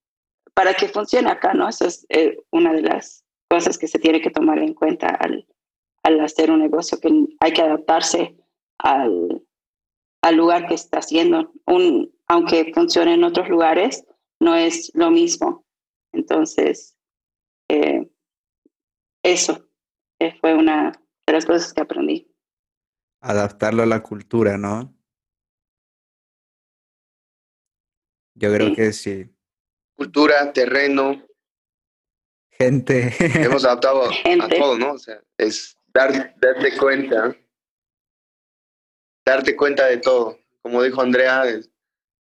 [0.54, 1.68] para que funcione acá, ¿no?
[1.70, 5.48] Eso es eh, una de las cosas que se tiene que tomar en cuenta al,
[6.04, 7.10] al hacer un negocio, que
[7.40, 8.38] hay que adaptarse
[8.80, 9.44] al,
[10.22, 11.52] al lugar que está haciendo.
[11.66, 14.06] Un, aunque funcione en otros lugares,
[14.40, 15.66] no es lo mismo.
[16.14, 16.98] Entonces,
[17.70, 18.10] eh,
[19.24, 19.68] eso
[20.40, 20.92] fue una
[21.26, 22.32] de las cosas que aprendí
[23.22, 24.94] adaptarlo a la cultura, ¿no?
[28.36, 29.30] Yo creo que sí.
[30.02, 31.24] Cultura, terreno.
[32.58, 33.14] Gente.
[33.20, 34.94] Hemos adaptado a todo, ¿no?
[34.94, 37.38] O sea, es dar, darte cuenta.
[39.24, 40.40] Darte cuenta de todo.
[40.64, 41.44] Como dijo Andrea,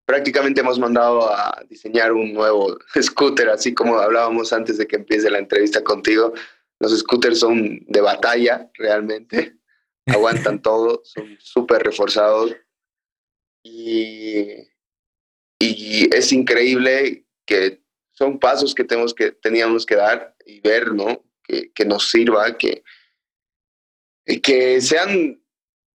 [0.07, 5.29] prácticamente hemos mandado a diseñar un nuevo scooter, así como hablábamos antes de que empiece
[5.29, 6.33] la entrevista contigo.
[6.79, 9.55] Los scooters son de batalla, realmente
[10.07, 12.55] aguantan todo, son súper reforzados
[13.61, 14.67] y,
[15.59, 17.81] y es increíble que
[18.11, 21.23] son pasos que, tenemos que teníamos que dar y ver, ¿no?
[21.43, 22.83] Que, que nos sirva, que,
[24.43, 25.41] que sean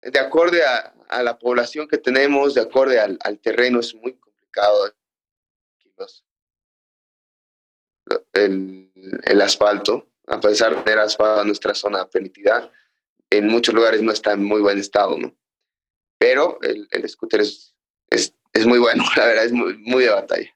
[0.02, 4.14] de acorde a, a, la población que tenemos, de acorde al, al terreno, es muy
[4.14, 4.92] complicado.
[8.34, 8.92] El,
[9.24, 12.72] el asfalto, a pesar de tener asfalto en nuestra zona de penitidad,
[13.30, 15.36] en muchos lugares no está en muy buen estado, ¿no?
[16.18, 17.76] Pero el, el scooter es,
[18.10, 20.56] es, es, muy bueno, la verdad, es muy, muy de batalla.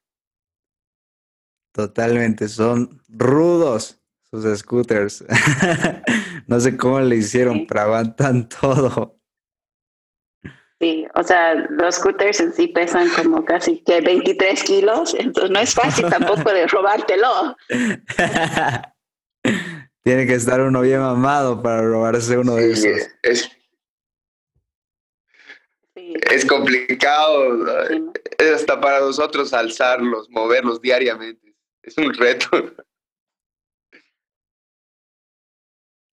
[1.75, 3.99] Totalmente, son rudos
[4.31, 5.25] sus scooters.
[6.47, 7.65] no sé cómo le hicieron, sí.
[7.67, 9.19] pero aguantan todo.
[10.79, 15.59] Sí, o sea, los scooters en sí pesan como casi que 23 kilos, entonces no
[15.59, 17.57] es fácil tampoco de robártelo.
[20.01, 22.85] Tiene que estar uno bien mamado para robarse uno de esos.
[23.21, 23.51] Es,
[25.95, 27.67] es complicado.
[27.89, 28.01] Sí.
[28.37, 31.44] Es hasta para nosotros alzarlos, moverlos diariamente.
[31.85, 32.49] Es un reto.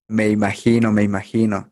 [0.07, 1.71] Me imagino, me imagino.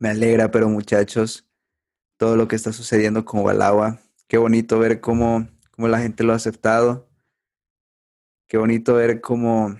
[0.00, 1.48] Me alegra, pero muchachos,
[2.16, 4.00] todo lo que está sucediendo con Balagua.
[4.26, 7.08] Qué bonito ver cómo, cómo la gente lo ha aceptado.
[8.48, 9.76] Qué bonito ver cómo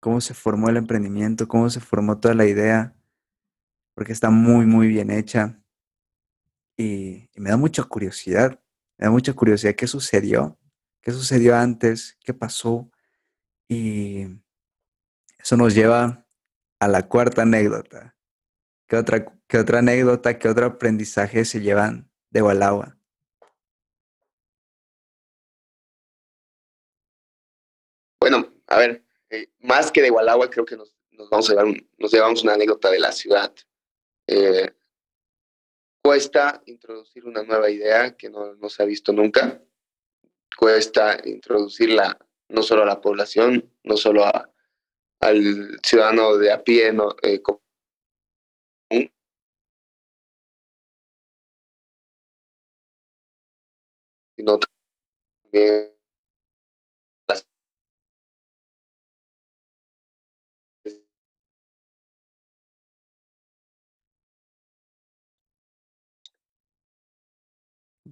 [0.00, 2.94] cómo se formó el emprendimiento, cómo se formó toda la idea,
[3.94, 5.62] porque está muy, muy bien hecha.
[6.76, 8.60] Y, y, me da mucha curiosidad,
[8.96, 10.58] me da mucha curiosidad qué sucedió,
[11.02, 12.90] qué sucedió antes, qué pasó.
[13.68, 14.26] Y
[15.38, 16.26] eso nos lleva
[16.78, 18.16] a la cuarta anécdota.
[18.86, 22.96] ¿Qué otra, qué otra anécdota, qué otro aprendizaje se llevan de Walagua?
[28.20, 31.66] Bueno, a ver, eh, más que de Gualagua, creo que nos, nos vamos a llevar
[31.66, 33.52] un, nos llevamos una anécdota de la ciudad.
[34.26, 34.72] Eh,
[36.04, 39.62] cuesta introducir una nueva idea que no, no, se ha visto nunca.
[40.56, 42.18] Cuesta introducirla
[42.50, 44.50] no solo a la población, no solo a,
[45.20, 47.58] al ciudadano de a pie, no, eh, común,
[54.36, 54.58] sino
[55.50, 55.93] también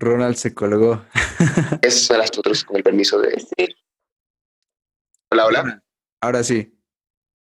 [0.03, 1.05] Ronald se colgó.
[1.83, 3.39] Esas son las otras con el permiso de.
[3.41, 3.75] Sí.
[5.31, 5.85] Hola, hola.
[6.21, 6.77] Ahora sí.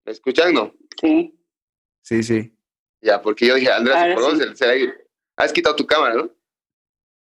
[0.05, 0.53] ¿Me escuchan?
[0.53, 0.75] No.
[1.01, 1.39] Sí.
[2.03, 2.55] Sí, sí.
[3.01, 4.29] Ya, porque yo dije, Andrés, Ahora ¿por sí.
[4.31, 6.31] dónde se- se- Has quitado tu cámara, ¿no?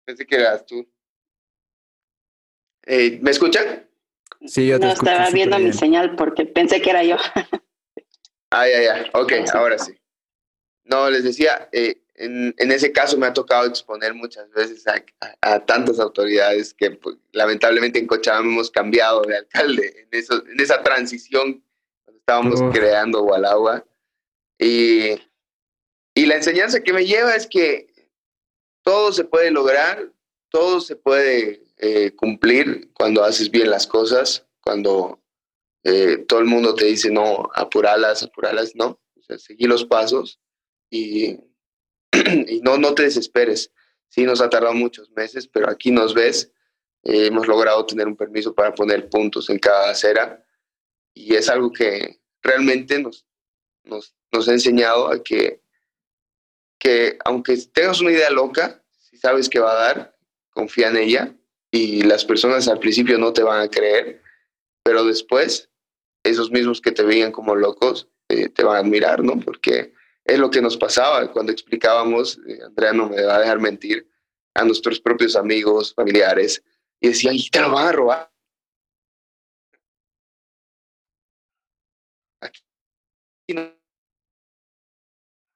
[0.06, 0.88] Pensé que eras tú.
[2.86, 3.86] Eh, ¿Me escuchan?
[4.46, 7.16] Sí, yo te no escucho estaba viendo mi señal porque pensé que era yo.
[8.50, 9.10] Ah, ya, ya.
[9.12, 9.44] Ok, Sí.
[9.52, 9.92] ahora sí.
[10.84, 15.02] No, les decía, eh, en, en ese caso me ha tocado exponer muchas veces a,
[15.20, 20.44] a- a tantas autoridades que pues, lamentablemente en Cochabamba hemos cambiado de alcalde en, eso,
[20.46, 21.64] en esa transición
[22.04, 23.84] cuando estábamos creando Gualagua.
[24.58, 25.10] Y,
[26.14, 27.86] y la enseñanza que me lleva es que
[28.82, 30.12] todo se puede lograr,
[30.50, 35.22] todo se puede eh, cumplir cuando haces bien las cosas, cuando
[35.84, 40.40] eh, todo el mundo te dice, no, apuralas, apuralas, no, o sea, seguí los pasos
[40.90, 41.38] y,
[42.46, 43.72] y no, no te desesperes.
[44.08, 46.52] Sí, nos ha tardado muchos meses, pero aquí nos ves,
[47.04, 50.44] eh, hemos logrado tener un permiso para poner puntos en cada acera
[51.14, 53.26] y es algo que realmente nos,
[53.84, 55.62] nos, nos ha enseñado a que,
[56.78, 60.16] que aunque tengas una idea loca, si sabes que va a dar,
[60.50, 61.34] confía en ella
[61.70, 64.22] y las personas al principio no te van a creer,
[64.82, 65.70] pero después
[66.24, 69.38] esos mismos que te veían como locos eh, te van a admirar, ¿no?
[69.40, 69.92] Porque
[70.28, 74.06] es lo que nos pasaba cuando explicábamos, eh, Andrea no me va a dejar mentir,
[74.54, 76.62] a nuestros propios amigos, familiares,
[77.00, 78.32] y decían, y te lo van a robar.
[82.42, 82.60] Aquí.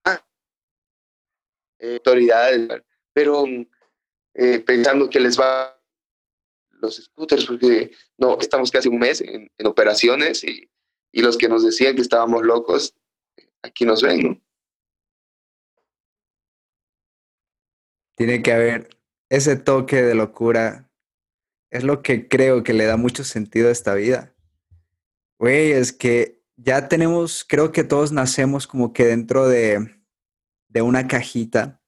[0.06, 0.24] Ah.
[1.78, 2.82] Eh, autoridades,
[3.12, 3.44] pero
[4.34, 5.78] eh, pensando que les va
[6.70, 10.70] los scooters, porque no, estamos casi un mes en, en operaciones y,
[11.12, 12.96] y, los que nos decían que estábamos locos,
[13.62, 14.51] aquí nos ven, ¿no?
[18.22, 18.88] Tiene que haber
[19.30, 20.88] ese toque de locura.
[21.70, 24.32] Es lo que creo que le da mucho sentido a esta vida.
[25.40, 30.04] Güey, es que ya tenemos, creo que todos nacemos como que dentro de,
[30.68, 31.82] de una cajita.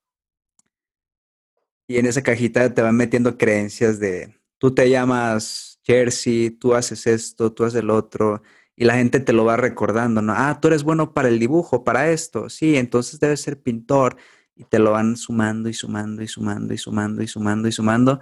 [1.87, 7.07] Y en esa cajita te van metiendo creencias de, tú te llamas Jersey, tú haces
[7.07, 8.43] esto, tú haces el otro,
[8.75, 10.33] y la gente te lo va recordando, ¿no?
[10.37, 14.17] Ah, tú eres bueno para el dibujo, para esto, sí, entonces debes ser pintor,
[14.57, 18.21] y te lo van sumando y sumando y sumando y sumando y sumando y sumando.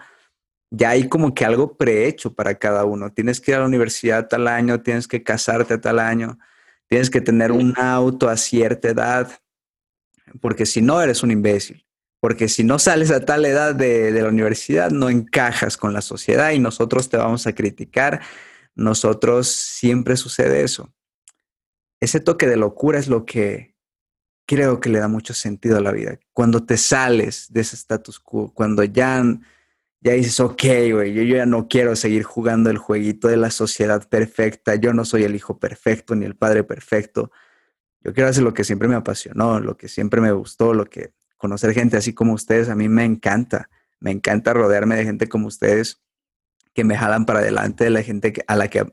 [0.71, 3.13] Ya hay como que algo prehecho para cada uno.
[3.13, 6.39] Tienes que ir a la universidad tal año, tienes que casarte tal año,
[6.89, 9.31] tienes que tener un auto a cierta edad,
[10.41, 11.87] porque si no eres un imbécil
[12.23, 16.01] porque si no sales a tal edad de, de, la universidad, no encajas con la
[16.01, 18.21] sociedad y nosotros te vamos a criticar.
[18.77, 20.95] Nosotros siempre sucede eso.
[21.99, 23.72] Ese toque de locura es lo que
[24.47, 26.19] creo que le da mucho sentido a la vida.
[26.33, 29.25] Cuando te sales de ese status quo, cuando ya,
[30.01, 34.09] ya dices, ok, güey, yo, ya no quiero seguir jugando el jueguito de la sociedad
[34.09, 37.31] perfecta, yo no soy el hijo perfecto ni el padre perfecto.
[38.01, 41.15] Yo quiero hacer lo que siempre me apasionó, lo que siempre me gustó, lo que
[41.37, 43.71] conocer gente así como ustedes, a mí me encanta.
[44.01, 46.03] Me encanta rodearme de gente como ustedes
[46.75, 48.93] que me jalan para adelante, de la gente a la que,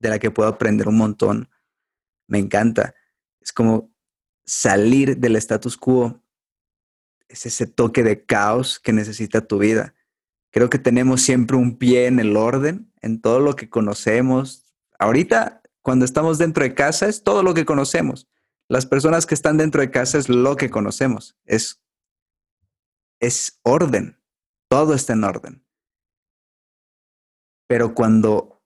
[0.00, 1.48] de la que puedo aprender un montón.
[2.26, 2.94] Me encanta.
[3.40, 3.93] Es como
[4.44, 6.20] salir del status quo.
[7.28, 9.94] Es ese toque de caos que necesita tu vida.
[10.50, 14.72] Creo que tenemos siempre un pie en el orden, en todo lo que conocemos.
[14.98, 18.28] Ahorita, cuando estamos dentro de casa, es todo lo que conocemos.
[18.68, 21.82] Las personas que están dentro de casa es lo que conocemos, es,
[23.20, 24.18] es orden,
[24.68, 25.66] todo está en orden.
[27.66, 28.62] Pero cuando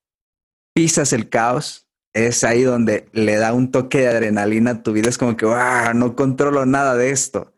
[0.73, 1.88] pisas el caos,
[2.27, 5.47] es ahí donde le da un toque de adrenalina a tu vida, es como que,
[5.47, 7.55] wow, no controlo nada de esto.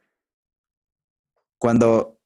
[1.58, 2.20] Cuando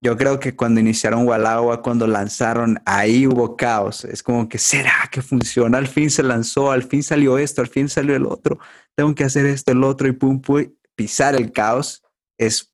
[0.00, 4.04] yo creo que cuando iniciaron Walagua, cuando lanzaron, ahí hubo caos.
[4.04, 5.78] Es como que, ¿será que funciona?
[5.78, 8.58] Al fin se lanzó, al fin salió esto, al fin salió el otro.
[8.94, 10.72] Tengo que hacer esto, el otro y pum, pum.
[10.94, 12.02] Pisar el caos
[12.36, 12.70] es,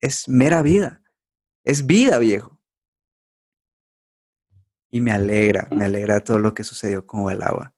[0.00, 1.02] es mera vida.
[1.64, 2.58] Es vida, viejo.
[4.90, 7.73] Y me alegra, me alegra todo lo que sucedió con Walagua.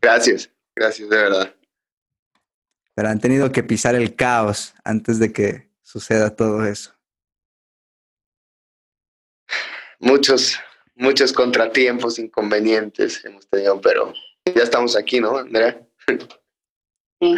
[0.00, 1.54] Gracias, gracias, de verdad.
[2.94, 6.94] Pero han tenido que pisar el caos antes de que suceda todo eso?
[10.00, 10.58] Muchos,
[10.94, 14.12] muchos contratiempos, inconvenientes hemos tenido, pero
[14.44, 15.80] ya estamos aquí, ¿no, Andrea?
[17.20, 17.34] Sí.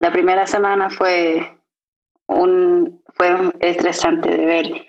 [0.00, 1.58] La primera semana fue
[2.28, 4.86] un fue estresante de ver.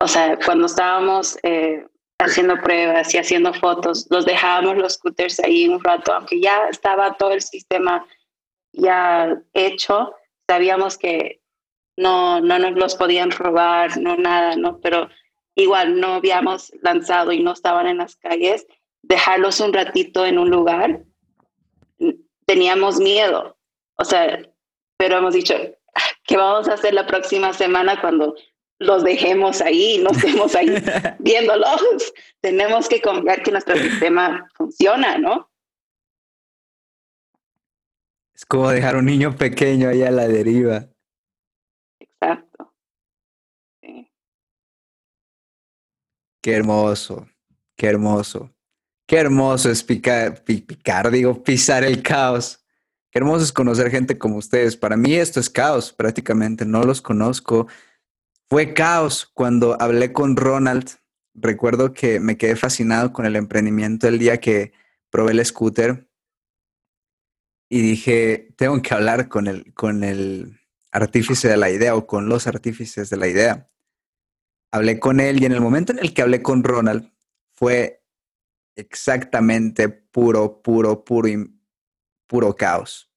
[0.00, 1.84] O sea, cuando estábamos eh,
[2.18, 7.16] haciendo pruebas y haciendo fotos, los dejábamos los scooters ahí un rato, aunque ya estaba
[7.16, 8.04] todo el sistema
[8.72, 10.14] ya hecho,
[10.48, 11.40] sabíamos que
[11.96, 14.80] no, no nos los podían robar, no nada, ¿no?
[14.80, 15.08] Pero
[15.54, 18.66] igual no habíamos lanzado y no estaban en las calles,
[19.02, 21.02] dejarlos un ratito en un lugar,
[22.46, 23.56] teníamos miedo.
[23.96, 24.40] O sea,
[24.96, 25.54] pero hemos dicho,
[25.94, 28.34] ah, ¿qué vamos a hacer la próxima semana cuando
[28.78, 30.68] los dejemos ahí, no estemos ahí
[31.18, 32.12] viéndolos?
[32.40, 35.50] Tenemos que confiar que nuestro sistema funciona, ¿no?
[38.34, 40.88] Es como dejar un niño pequeño ahí a la deriva.
[41.98, 42.72] Exacto.
[46.40, 47.28] Qué hermoso,
[47.76, 48.54] qué hermoso.
[49.08, 52.62] Qué hermoso es picar, picar, digo, pisar el caos.
[53.10, 54.76] Qué hermoso es conocer gente como ustedes.
[54.76, 57.66] Para mí esto es caos prácticamente, no los conozco.
[58.50, 60.88] Fue caos cuando hablé con Ronald.
[61.34, 64.72] Recuerdo que me quedé fascinado con el emprendimiento el día que
[65.10, 66.08] probé el scooter
[67.68, 70.58] y dije, tengo que hablar con el, con el
[70.90, 73.70] artífice de la idea o con los artífices de la idea.
[74.72, 77.12] Hablé con él y en el momento en el que hablé con Ronald
[77.54, 78.02] fue
[78.76, 81.28] exactamente puro, puro, puro,
[82.26, 83.12] puro caos.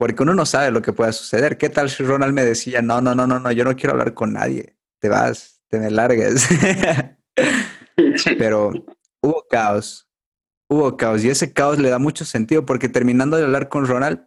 [0.00, 1.58] Porque uno no sabe lo que pueda suceder.
[1.58, 4.14] ¿Qué tal si Ronald me decía, no, no, no, no, no, yo no quiero hablar
[4.14, 6.48] con nadie, te vas, te me largues?
[8.38, 8.72] Pero
[9.20, 10.08] hubo caos,
[10.70, 14.26] hubo caos y ese caos le da mucho sentido porque terminando de hablar con Ronald,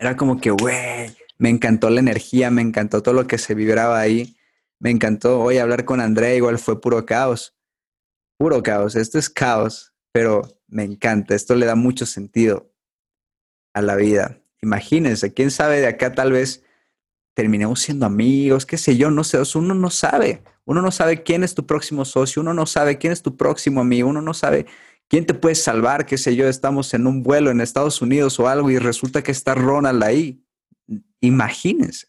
[0.00, 4.00] era como que, güey, me encantó la energía, me encantó todo lo que se vibraba
[4.00, 4.36] ahí,
[4.80, 7.56] me encantó hoy hablar con Andrea, igual fue puro caos,
[8.36, 12.74] puro caos, esto es caos, pero me encanta, esto le da mucho sentido
[13.72, 14.37] a la vida.
[14.60, 16.64] Imagínense, quién sabe de acá tal vez
[17.34, 21.44] terminemos siendo amigos, qué sé yo, no sé, uno no sabe, uno no sabe quién
[21.44, 24.66] es tu próximo socio, uno no sabe quién es tu próximo amigo, uno no sabe
[25.06, 28.48] quién te puede salvar, qué sé yo, estamos en un vuelo en Estados Unidos o
[28.48, 30.42] algo y resulta que está Ronald ahí.
[31.20, 32.08] Imagínense,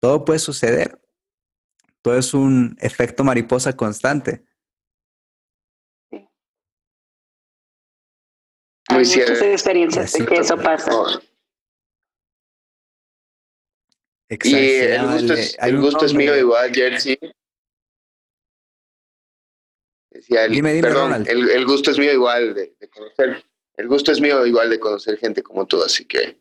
[0.00, 1.00] todo puede suceder,
[2.00, 4.44] todo es un efecto mariposa constante.
[8.88, 10.92] Hay muchas experiencias de que eso pasa.
[14.42, 17.18] Y el gusto es, el gusto es mío igual, Jersey.
[20.10, 23.44] Decía el, dime, dime, perdón, el, el, gusto es mío igual de, de, conocer.
[23.76, 26.38] El gusto es mío igual de conocer gente como tú, así que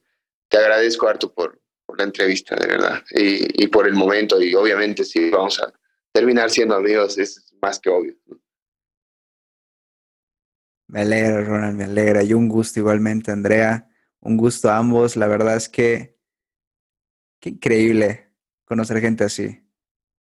[0.50, 4.54] te agradezco harto por, por la entrevista, de verdad, y, y, por el momento, y
[4.56, 5.74] obviamente si vamos a
[6.12, 8.16] terminar siendo amigos, es más que obvio.
[10.88, 12.22] Me alegra, Ronald, me alegra.
[12.22, 13.88] Y un gusto igualmente, Andrea.
[14.20, 15.16] Un gusto a ambos.
[15.16, 16.18] La verdad es que
[17.42, 18.30] qué increíble
[18.64, 19.62] conocer gente así.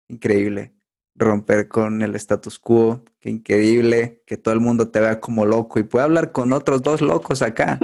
[0.08, 0.74] Increíble.
[1.16, 3.04] Romper con el status quo.
[3.20, 6.84] Qué increíble que todo el mundo te vea como loco y pueda hablar con otros
[6.84, 7.80] dos locos acá.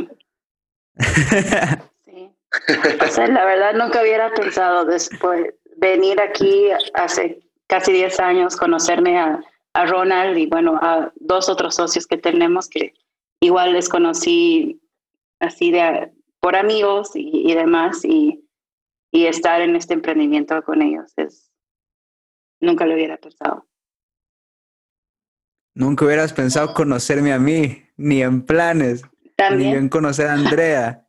[2.05, 2.29] Sí.
[3.03, 9.17] O sea, la verdad nunca hubiera pensado después venir aquí hace casi 10 años, conocerme
[9.17, 9.43] a
[9.73, 12.93] a Ronald y bueno, a dos otros socios que tenemos que
[13.39, 14.79] igual les conocí
[15.39, 18.42] así de por amigos y, demás y,
[19.13, 21.51] y, estar en este emprendimiento con ellos es
[22.59, 23.67] nunca lo hubiera pensado.
[25.75, 29.03] Nunca hubieras pensado conocerme a mí, ni en planes,
[29.55, 31.07] ni en conocer a Andrea.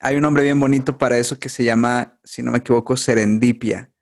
[0.00, 3.92] Hay un nombre bien bonito para eso que se llama, si no me equivoco, serendipia.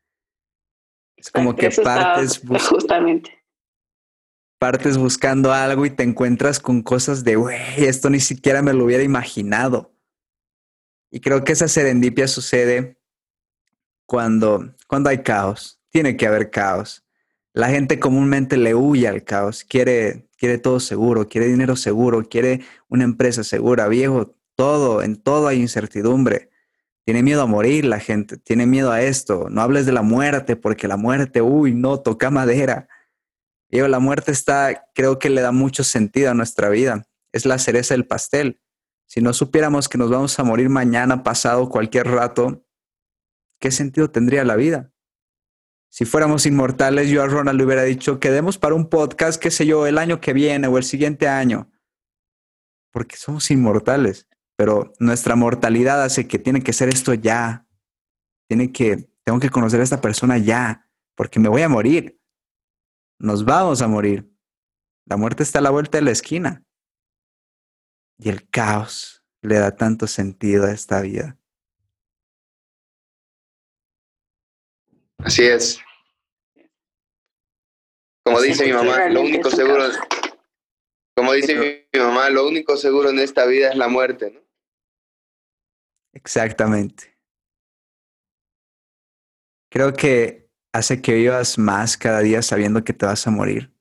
[1.17, 3.45] Es como que partes, justamente.
[4.59, 8.85] partes buscando algo y te encuentras con cosas de, güey, esto ni siquiera me lo
[8.85, 9.95] hubiera imaginado.
[11.11, 12.99] Y creo que esa serendipia sucede
[14.07, 15.81] cuando, cuando hay caos.
[15.91, 17.05] Tiene que haber caos.
[17.53, 22.61] La gente comúnmente le huye al caos, quiere, quiere todo seguro, quiere dinero seguro, quiere
[22.89, 26.51] una empresa segura, viejo, todo, en todo hay incertidumbre.
[27.05, 29.49] Tiene miedo a morir la gente, tiene miedo a esto.
[29.51, 32.89] No hables de la muerte porque la muerte, uy, no, toca madera.
[33.69, 37.05] Yo, la muerte está, creo que le da mucho sentido a nuestra vida.
[37.33, 38.60] Es la cereza del pastel.
[39.11, 42.65] Si no supiéramos que nos vamos a morir mañana, pasado, cualquier rato,
[43.59, 44.93] ¿qué sentido tendría la vida?
[45.91, 49.67] Si fuéramos inmortales, yo a Ronald le hubiera dicho, quedemos para un podcast, qué sé
[49.67, 51.73] yo, el año que viene o el siguiente año.
[52.93, 54.29] Porque somos inmortales
[54.61, 57.67] pero nuestra mortalidad hace que tiene que ser esto ya.
[58.47, 60.87] Tiene que, tengo que conocer a esta persona ya,
[61.17, 62.21] porque me voy a morir.
[63.19, 64.31] Nos vamos a morir.
[65.07, 66.63] La muerte está a la vuelta de la esquina.
[68.23, 71.39] Y el caos le da tanto sentido a esta vida.
[75.19, 75.81] Así es.
[78.23, 79.85] Como dice mi mamá, lo único seguro,
[81.17, 84.41] como dice mi mamá, lo único seguro en esta vida es la muerte, ¿no?
[86.13, 87.19] Exactamente.
[89.71, 93.73] Creo que hace que vivas más cada día sabiendo que te vas a morir,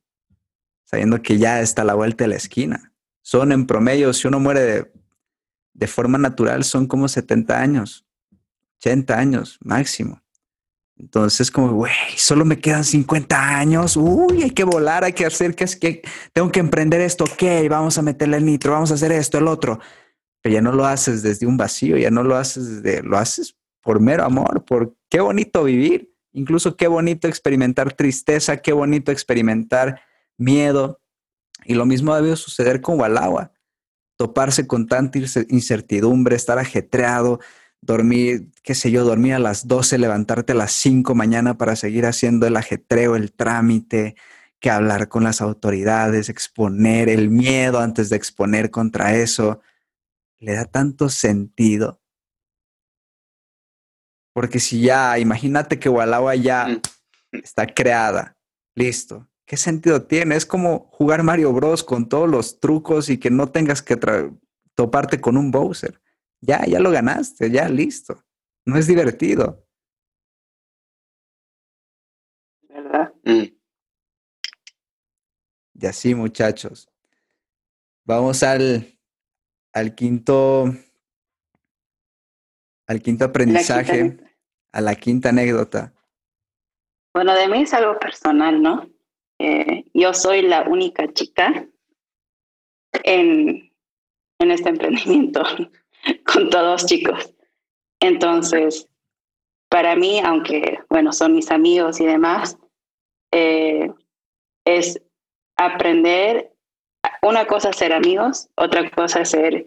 [0.85, 2.88] sabiendo que ya está a la vuelta de la esquina.
[3.29, 4.91] Son en promedio, si uno muere de,
[5.75, 8.03] de forma natural, son como 70 años,
[8.79, 10.23] 80 años máximo.
[10.97, 13.95] Entonces, como, güey, solo me quedan 50 años.
[13.97, 16.01] Uy, hay que volar, hay que hacer que es que
[16.33, 17.25] tengo que emprender esto.
[17.25, 19.79] Ok, vamos a meterle el nitro, vamos a hacer esto, el otro.
[20.41, 23.55] Pero ya no lo haces desde un vacío, ya no lo haces desde, lo haces
[23.83, 26.11] por mero amor, por qué bonito vivir.
[26.31, 30.01] Incluso qué bonito experimentar tristeza, qué bonito experimentar
[30.35, 30.99] miedo.
[31.65, 33.51] Y lo mismo debió suceder con Walagua.
[34.17, 37.39] Toparse con tanta incertidumbre, estar ajetreado,
[37.81, 42.05] dormir, qué sé yo, dormir a las 12, levantarte a las 5 mañana para seguir
[42.05, 44.15] haciendo el ajetreo, el trámite,
[44.59, 49.61] que hablar con las autoridades, exponer el miedo antes de exponer contra eso,
[50.39, 52.01] le da tanto sentido.
[54.33, 56.81] Porque si ya, imagínate que Walagua ya mm.
[57.43, 58.37] está creada,
[58.75, 59.28] listo.
[59.49, 60.35] ¿Qué sentido tiene?
[60.35, 63.97] Es como jugar Mario Bros con todos los trucos y que no tengas que
[64.75, 65.99] toparte con un Bowser.
[66.39, 68.23] Ya, ya lo ganaste, ya listo.
[68.63, 69.67] No es divertido.
[72.67, 73.11] ¿Verdad?
[73.23, 73.45] Mm.
[75.73, 76.87] Y así, muchachos.
[78.05, 78.99] Vamos al,
[79.73, 80.65] al quinto,
[82.85, 84.15] al quinto aprendizaje,
[84.71, 85.91] a la quinta anécdota.
[87.15, 88.98] Bueno, de mí es algo personal, ¿no?
[89.39, 91.67] Eh, yo soy la única chica
[93.03, 93.71] en,
[94.39, 95.43] en este emprendimiento.
[96.31, 97.33] con todos chicos.
[97.99, 98.87] Entonces,
[99.69, 102.57] para mí, aunque, bueno, son mis amigos y demás,
[103.31, 103.91] eh,
[104.65, 105.01] es
[105.57, 106.53] aprender,
[107.21, 109.65] una cosa ser amigos, otra cosa ser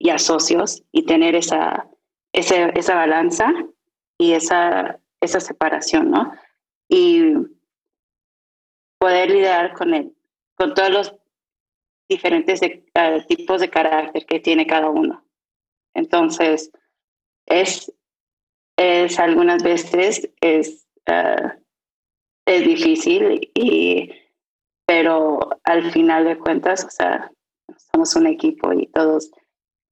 [0.00, 1.88] ya socios y tener esa,
[2.32, 3.52] esa, esa balanza
[4.18, 6.32] y esa, esa separación, ¿no?
[6.88, 7.32] Y
[8.98, 10.12] poder lidiar con él,
[10.54, 11.14] con todos los
[12.08, 12.82] diferentes eh,
[13.28, 15.24] tipos de carácter que tiene cada uno.
[15.94, 16.70] Entonces,
[17.46, 17.92] es,
[18.76, 21.56] es algunas veces es, ah,
[22.46, 24.12] es difícil, y,
[24.86, 27.30] pero al final de cuentas, o sea,
[27.92, 29.30] somos un equipo y todos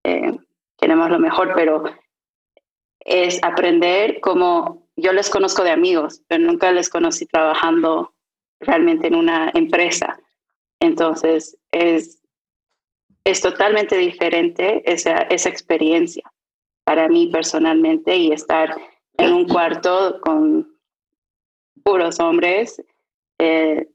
[0.04, 0.38] eh,
[0.78, 1.84] queremos lo mejor, pero
[3.00, 8.14] es aprender como yo les conozco de amigos, pero nunca les conocí trabajando
[8.60, 10.18] realmente en una empresa.
[10.80, 12.16] Entonces, es
[13.26, 16.22] es totalmente diferente esa, esa experiencia
[16.84, 18.72] para mí personalmente y estar
[19.18, 20.78] en un cuarto con
[21.82, 22.80] puros hombres,
[23.40, 23.88] eh,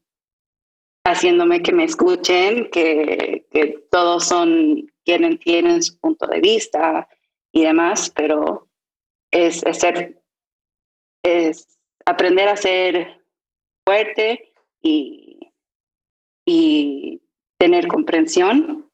[1.06, 7.08] haciéndome que me escuchen, que, que todos son, tienen, tienen su punto de vista
[7.52, 8.68] y demás, pero
[9.30, 10.22] es, es, ser,
[11.24, 13.24] es aprender a ser
[13.86, 14.51] fuerte
[14.82, 15.52] y,
[16.44, 17.22] y
[17.58, 18.90] tener comprensión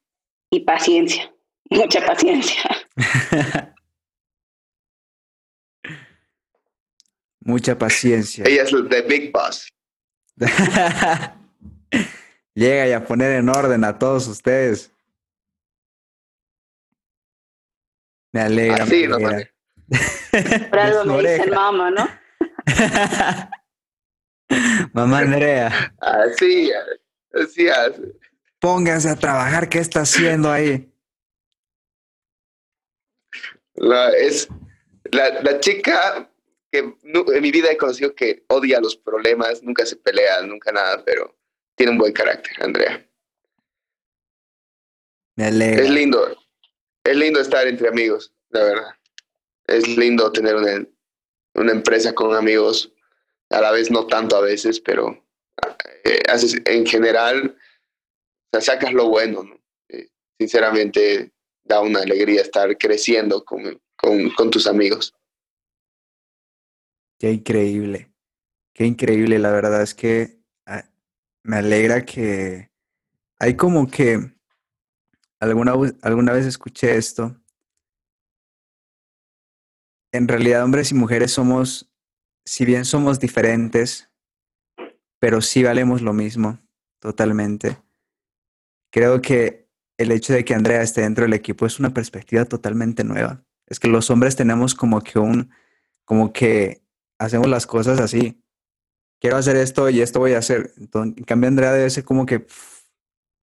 [0.51, 1.33] y paciencia,
[1.69, 2.61] mucha paciencia.
[7.41, 8.45] mucha paciencia.
[8.45, 9.67] Ella es the big boss.
[12.53, 14.93] Llega y a poner en orden a todos ustedes.
[18.31, 18.83] Me alegra.
[18.83, 19.49] Así, me alegra.
[20.69, 22.07] Por algo me dicen mamá, ¿no?
[24.93, 25.93] mamá Andrea.
[25.99, 26.71] Así,
[27.33, 28.15] así hace.
[28.59, 30.91] Pónganse a trabajar, ¿qué está haciendo ahí?
[33.75, 34.49] La, es
[35.11, 36.29] la, chica
[36.71, 41.03] que en mi vida he conocido que odia los problemas, nunca se pelea, nunca nada,
[41.05, 41.37] pero
[41.75, 43.09] tiene un buen carácter, Andrea.
[45.37, 45.81] Me alegra.
[45.81, 46.37] Es lindo,
[47.05, 48.91] es lindo estar entre amigos, la verdad.
[49.67, 50.85] Es lindo tener una,
[51.55, 52.93] una empresa con amigos,
[53.49, 55.25] a la vez no tanto a veces, pero
[56.03, 56.21] eh,
[56.65, 57.57] en general
[58.59, 59.59] sacas lo bueno, ¿no?
[59.89, 61.31] Eh, sinceramente
[61.63, 65.13] da una alegría estar creciendo con, con, con tus amigos.
[67.19, 68.11] Qué increíble,
[68.73, 70.85] qué increíble, la verdad es que ah,
[71.43, 72.71] me alegra que
[73.39, 74.31] hay como que
[75.39, 77.35] alguna, alguna vez escuché esto.
[80.11, 81.88] En realidad, hombres y mujeres somos,
[82.45, 84.09] si bien somos diferentes,
[85.19, 86.59] pero sí valemos lo mismo,
[86.99, 87.77] totalmente
[88.89, 89.67] creo que
[89.97, 93.43] el hecho de que Andrea esté dentro del equipo es una perspectiva totalmente nueva.
[93.67, 95.51] Es que los hombres tenemos como que un,
[96.05, 96.81] como que
[97.17, 98.41] hacemos las cosas así.
[99.19, 100.73] Quiero hacer esto y esto voy a hacer.
[100.93, 102.47] En cambio, Andrea debe ser como que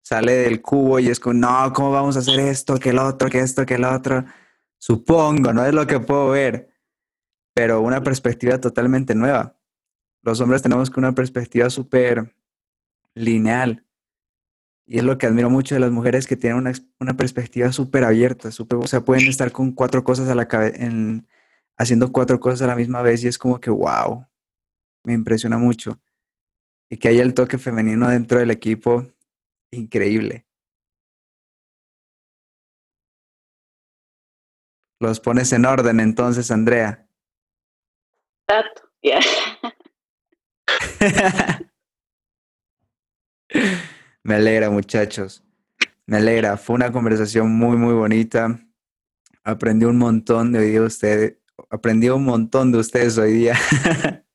[0.01, 3.29] sale del cubo y es como, no, ¿cómo vamos a hacer esto, que el otro,
[3.29, 4.25] que esto, que el otro?
[4.77, 6.69] Supongo, no es lo que puedo ver,
[7.59, 9.53] pero una perspectiva totalmente nueva.
[10.21, 12.33] Los hombres tenemos una perspectiva súper
[13.15, 13.85] lineal.
[14.85, 18.05] Y es lo que admiro mucho de las mujeres que tienen una, una perspectiva súper
[18.05, 20.77] abierta, super, o sea, pueden estar con cuatro cosas a la cabeza,
[21.77, 24.25] haciendo cuatro cosas a la misma vez y es como que, wow,
[25.03, 25.99] me impresiona mucho.
[26.89, 29.05] Y que haya el toque femenino dentro del equipo,
[29.69, 30.45] increíble.
[35.01, 37.08] Los pones en orden entonces, Andrea.
[38.49, 39.21] Exacto, yeah.
[44.23, 45.43] Me alegra, muchachos.
[46.07, 46.57] Me alegra.
[46.57, 48.59] Fue una conversación muy, muy bonita.
[49.43, 51.37] Aprendí un montón de hoy ustedes.
[51.69, 53.55] Aprendí un montón de ustedes hoy día.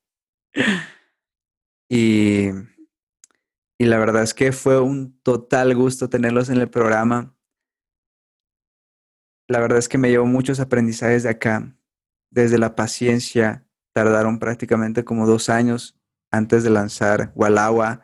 [1.89, 2.51] y,
[3.77, 7.35] y la verdad es que fue un total gusto tenerlos en el programa.
[9.49, 11.75] La verdad es que me llevo muchos aprendizajes de acá.
[12.31, 13.64] Desde la paciencia,
[13.95, 15.97] tardaron prácticamente como dos años
[16.29, 18.01] antes de lanzar Walagua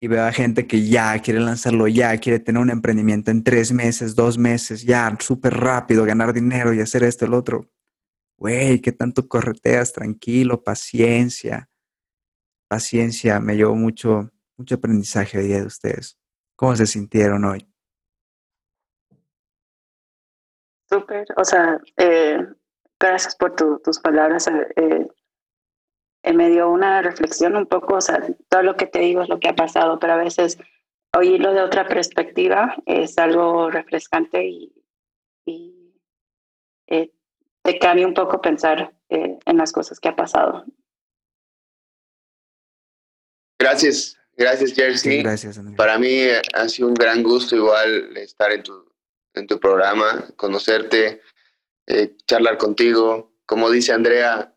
[0.00, 3.72] y veo a gente que ya quiere lanzarlo, ya quiere tener un emprendimiento en tres
[3.72, 7.70] meses, dos meses, ya súper rápido, ganar dinero y hacer esto, el otro.
[8.38, 9.92] Güey, ¿qué tanto correteas?
[9.92, 11.68] Tranquilo, paciencia.
[12.66, 16.18] Paciencia, me llevó mucho, mucho aprendizaje día de ustedes.
[16.56, 17.68] ¿Cómo se sintieron hoy?
[20.88, 22.38] Súper, o sea, eh,
[23.00, 24.48] gracias por tus palabras.
[24.76, 25.06] Eh,
[26.32, 29.38] me dio una reflexión un poco, o sea, todo lo que te digo es lo
[29.38, 30.58] que ha pasado, pero a veces
[31.16, 34.72] oírlo de otra perspectiva es algo refrescante y,
[36.86, 37.10] eh,
[37.62, 40.64] te cambia un poco pensar eh, en las cosas que ha pasado.
[43.58, 45.22] Gracias, gracias Jersey.
[45.22, 48.92] gracias, Para mí ha sido un gran gusto igual estar en tu,
[49.34, 51.22] en tu programa, conocerte,
[51.86, 53.32] eh, charlar contigo.
[53.46, 54.54] Como dice Andrea,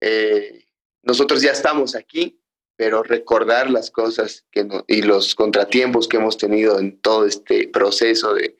[0.00, 0.66] eh,
[1.02, 2.40] nosotros ya estamos aquí,
[2.76, 8.34] pero recordar las cosas que y los contratiempos que hemos tenido en todo este proceso
[8.34, 8.56] de,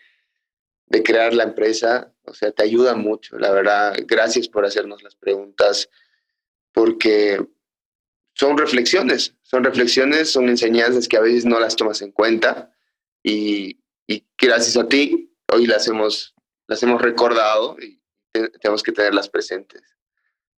[0.86, 3.96] de crear la empresa, o sea, te ayuda mucho, la verdad.
[4.07, 5.88] Gracias por hacernos las preguntas,
[6.72, 7.44] porque
[8.34, 12.72] son reflexiones, son reflexiones, son enseñanzas que a veces no las tomas en cuenta
[13.22, 16.34] y, y gracias a ti hoy las hemos,
[16.66, 18.02] las hemos recordado y
[18.60, 19.82] tenemos que tenerlas presentes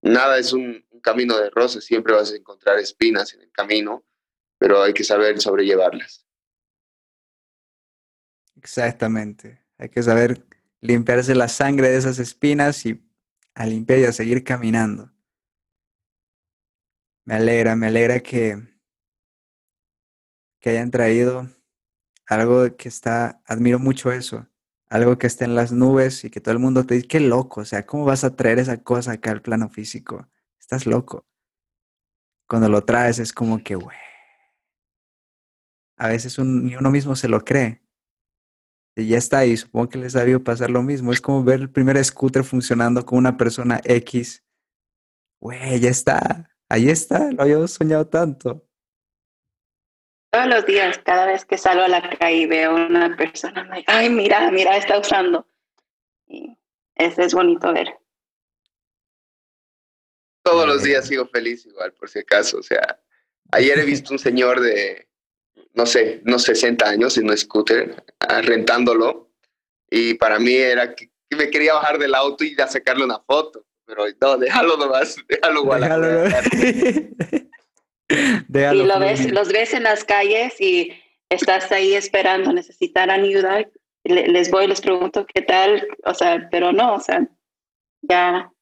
[0.04, 4.06] nada es un, camino de rosas, siempre vas a encontrar espinas en el camino,
[4.56, 6.26] pero hay que saber sobrellevarlas.
[8.56, 10.46] Exactamente, hay que saber
[10.80, 13.06] limpiarse la sangre de esas espinas y
[13.54, 15.12] a limpiar y a seguir caminando.
[17.26, 18.56] Me alegra, me alegra que,
[20.60, 21.50] que hayan traído
[22.24, 24.48] algo que está, admiro mucho eso,
[24.88, 27.62] algo que esté en las nubes y que todo el mundo te dice, qué loco,
[27.62, 30.28] o sea, ¿cómo vas a traer esa cosa acá al plano físico?
[30.58, 31.26] Estás loco.
[32.48, 33.96] Cuando lo traes es como que, güey.
[35.96, 37.82] A veces ni uno mismo se lo cree.
[38.96, 41.12] Y ya está, y supongo que les ha debido pasar lo mismo.
[41.12, 44.44] Es como ver el primer scooter funcionando con una persona X.
[45.40, 46.50] Güey, ya está.
[46.68, 48.66] Ahí está, lo había soñado tanto
[50.34, 53.70] todos los días, cada vez que salgo a la calle y veo a una persona,
[53.86, 55.46] ay, mira, mira, está usando.
[56.26, 56.58] Y
[56.96, 57.94] eso es bonito ver.
[60.42, 62.58] Todos los días sigo feliz igual, por si acaso.
[62.58, 63.00] O sea,
[63.52, 65.08] ayer he visto un señor de,
[65.72, 69.30] no sé, unos 60 años en un scooter, ah, rentándolo.
[69.88, 73.64] Y para mí era que, me quería bajar del auto y a sacarle una foto.
[73.86, 75.80] Pero no, déjalo nomás, déjalo igual.
[75.82, 76.24] Déjalo.
[78.08, 80.92] y lo ves, los ves en las calles y
[81.28, 83.64] estás ahí esperando, necesitar ayuda,
[84.04, 87.26] les voy y les pregunto qué tal, o sea, pero no, o sea,
[88.02, 88.52] ya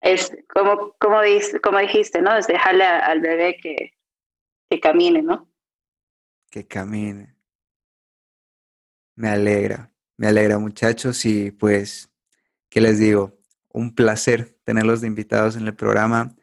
[0.00, 1.20] es como, como,
[1.62, 2.36] como dijiste, ¿no?
[2.36, 3.92] Es dejarle al bebé que,
[4.70, 5.50] que camine, ¿no?
[6.50, 7.34] Que camine.
[9.16, 12.10] Me alegra, me alegra muchachos y pues,
[12.70, 13.38] ¿qué les digo?
[13.72, 16.34] Un placer tenerlos de invitados en el programa.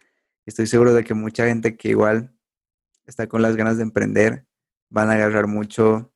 [0.47, 2.33] Estoy seguro de que mucha gente que igual
[3.05, 4.47] está con las ganas de emprender
[4.89, 6.13] van a agarrar mucho,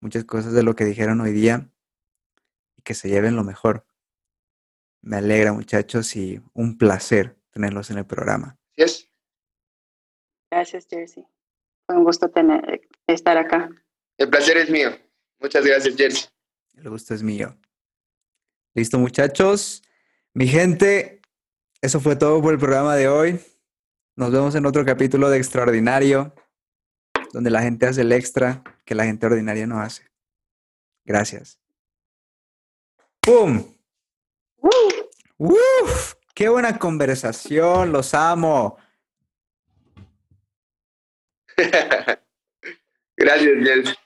[0.00, 1.70] muchas cosas de lo que dijeron hoy día
[2.76, 3.86] y que se lleven lo mejor.
[5.00, 8.58] Me alegra, muchachos, y un placer tenerlos en el programa.
[8.74, 9.08] Yes.
[10.50, 11.24] Gracias, Jersey.
[11.86, 13.70] Fue un gusto tener, estar acá.
[14.18, 14.90] El placer es mío.
[15.38, 16.28] Muchas gracias, Jersey.
[16.74, 17.56] El gusto es mío.
[18.74, 19.84] Listo, muchachos.
[20.34, 21.22] Mi gente,
[21.80, 23.40] eso fue todo por el programa de hoy.
[24.14, 26.34] Nos vemos en otro capítulo de Extraordinario,
[27.32, 30.06] donde la gente hace el extra que la gente ordinaria no hace.
[31.04, 31.58] Gracias.
[33.20, 33.64] ¡Pum!
[35.38, 36.14] ¡Uf!
[36.34, 37.90] ¡Qué buena conversación!
[37.90, 38.76] Los amo.
[43.16, 44.01] Gracias, Jens.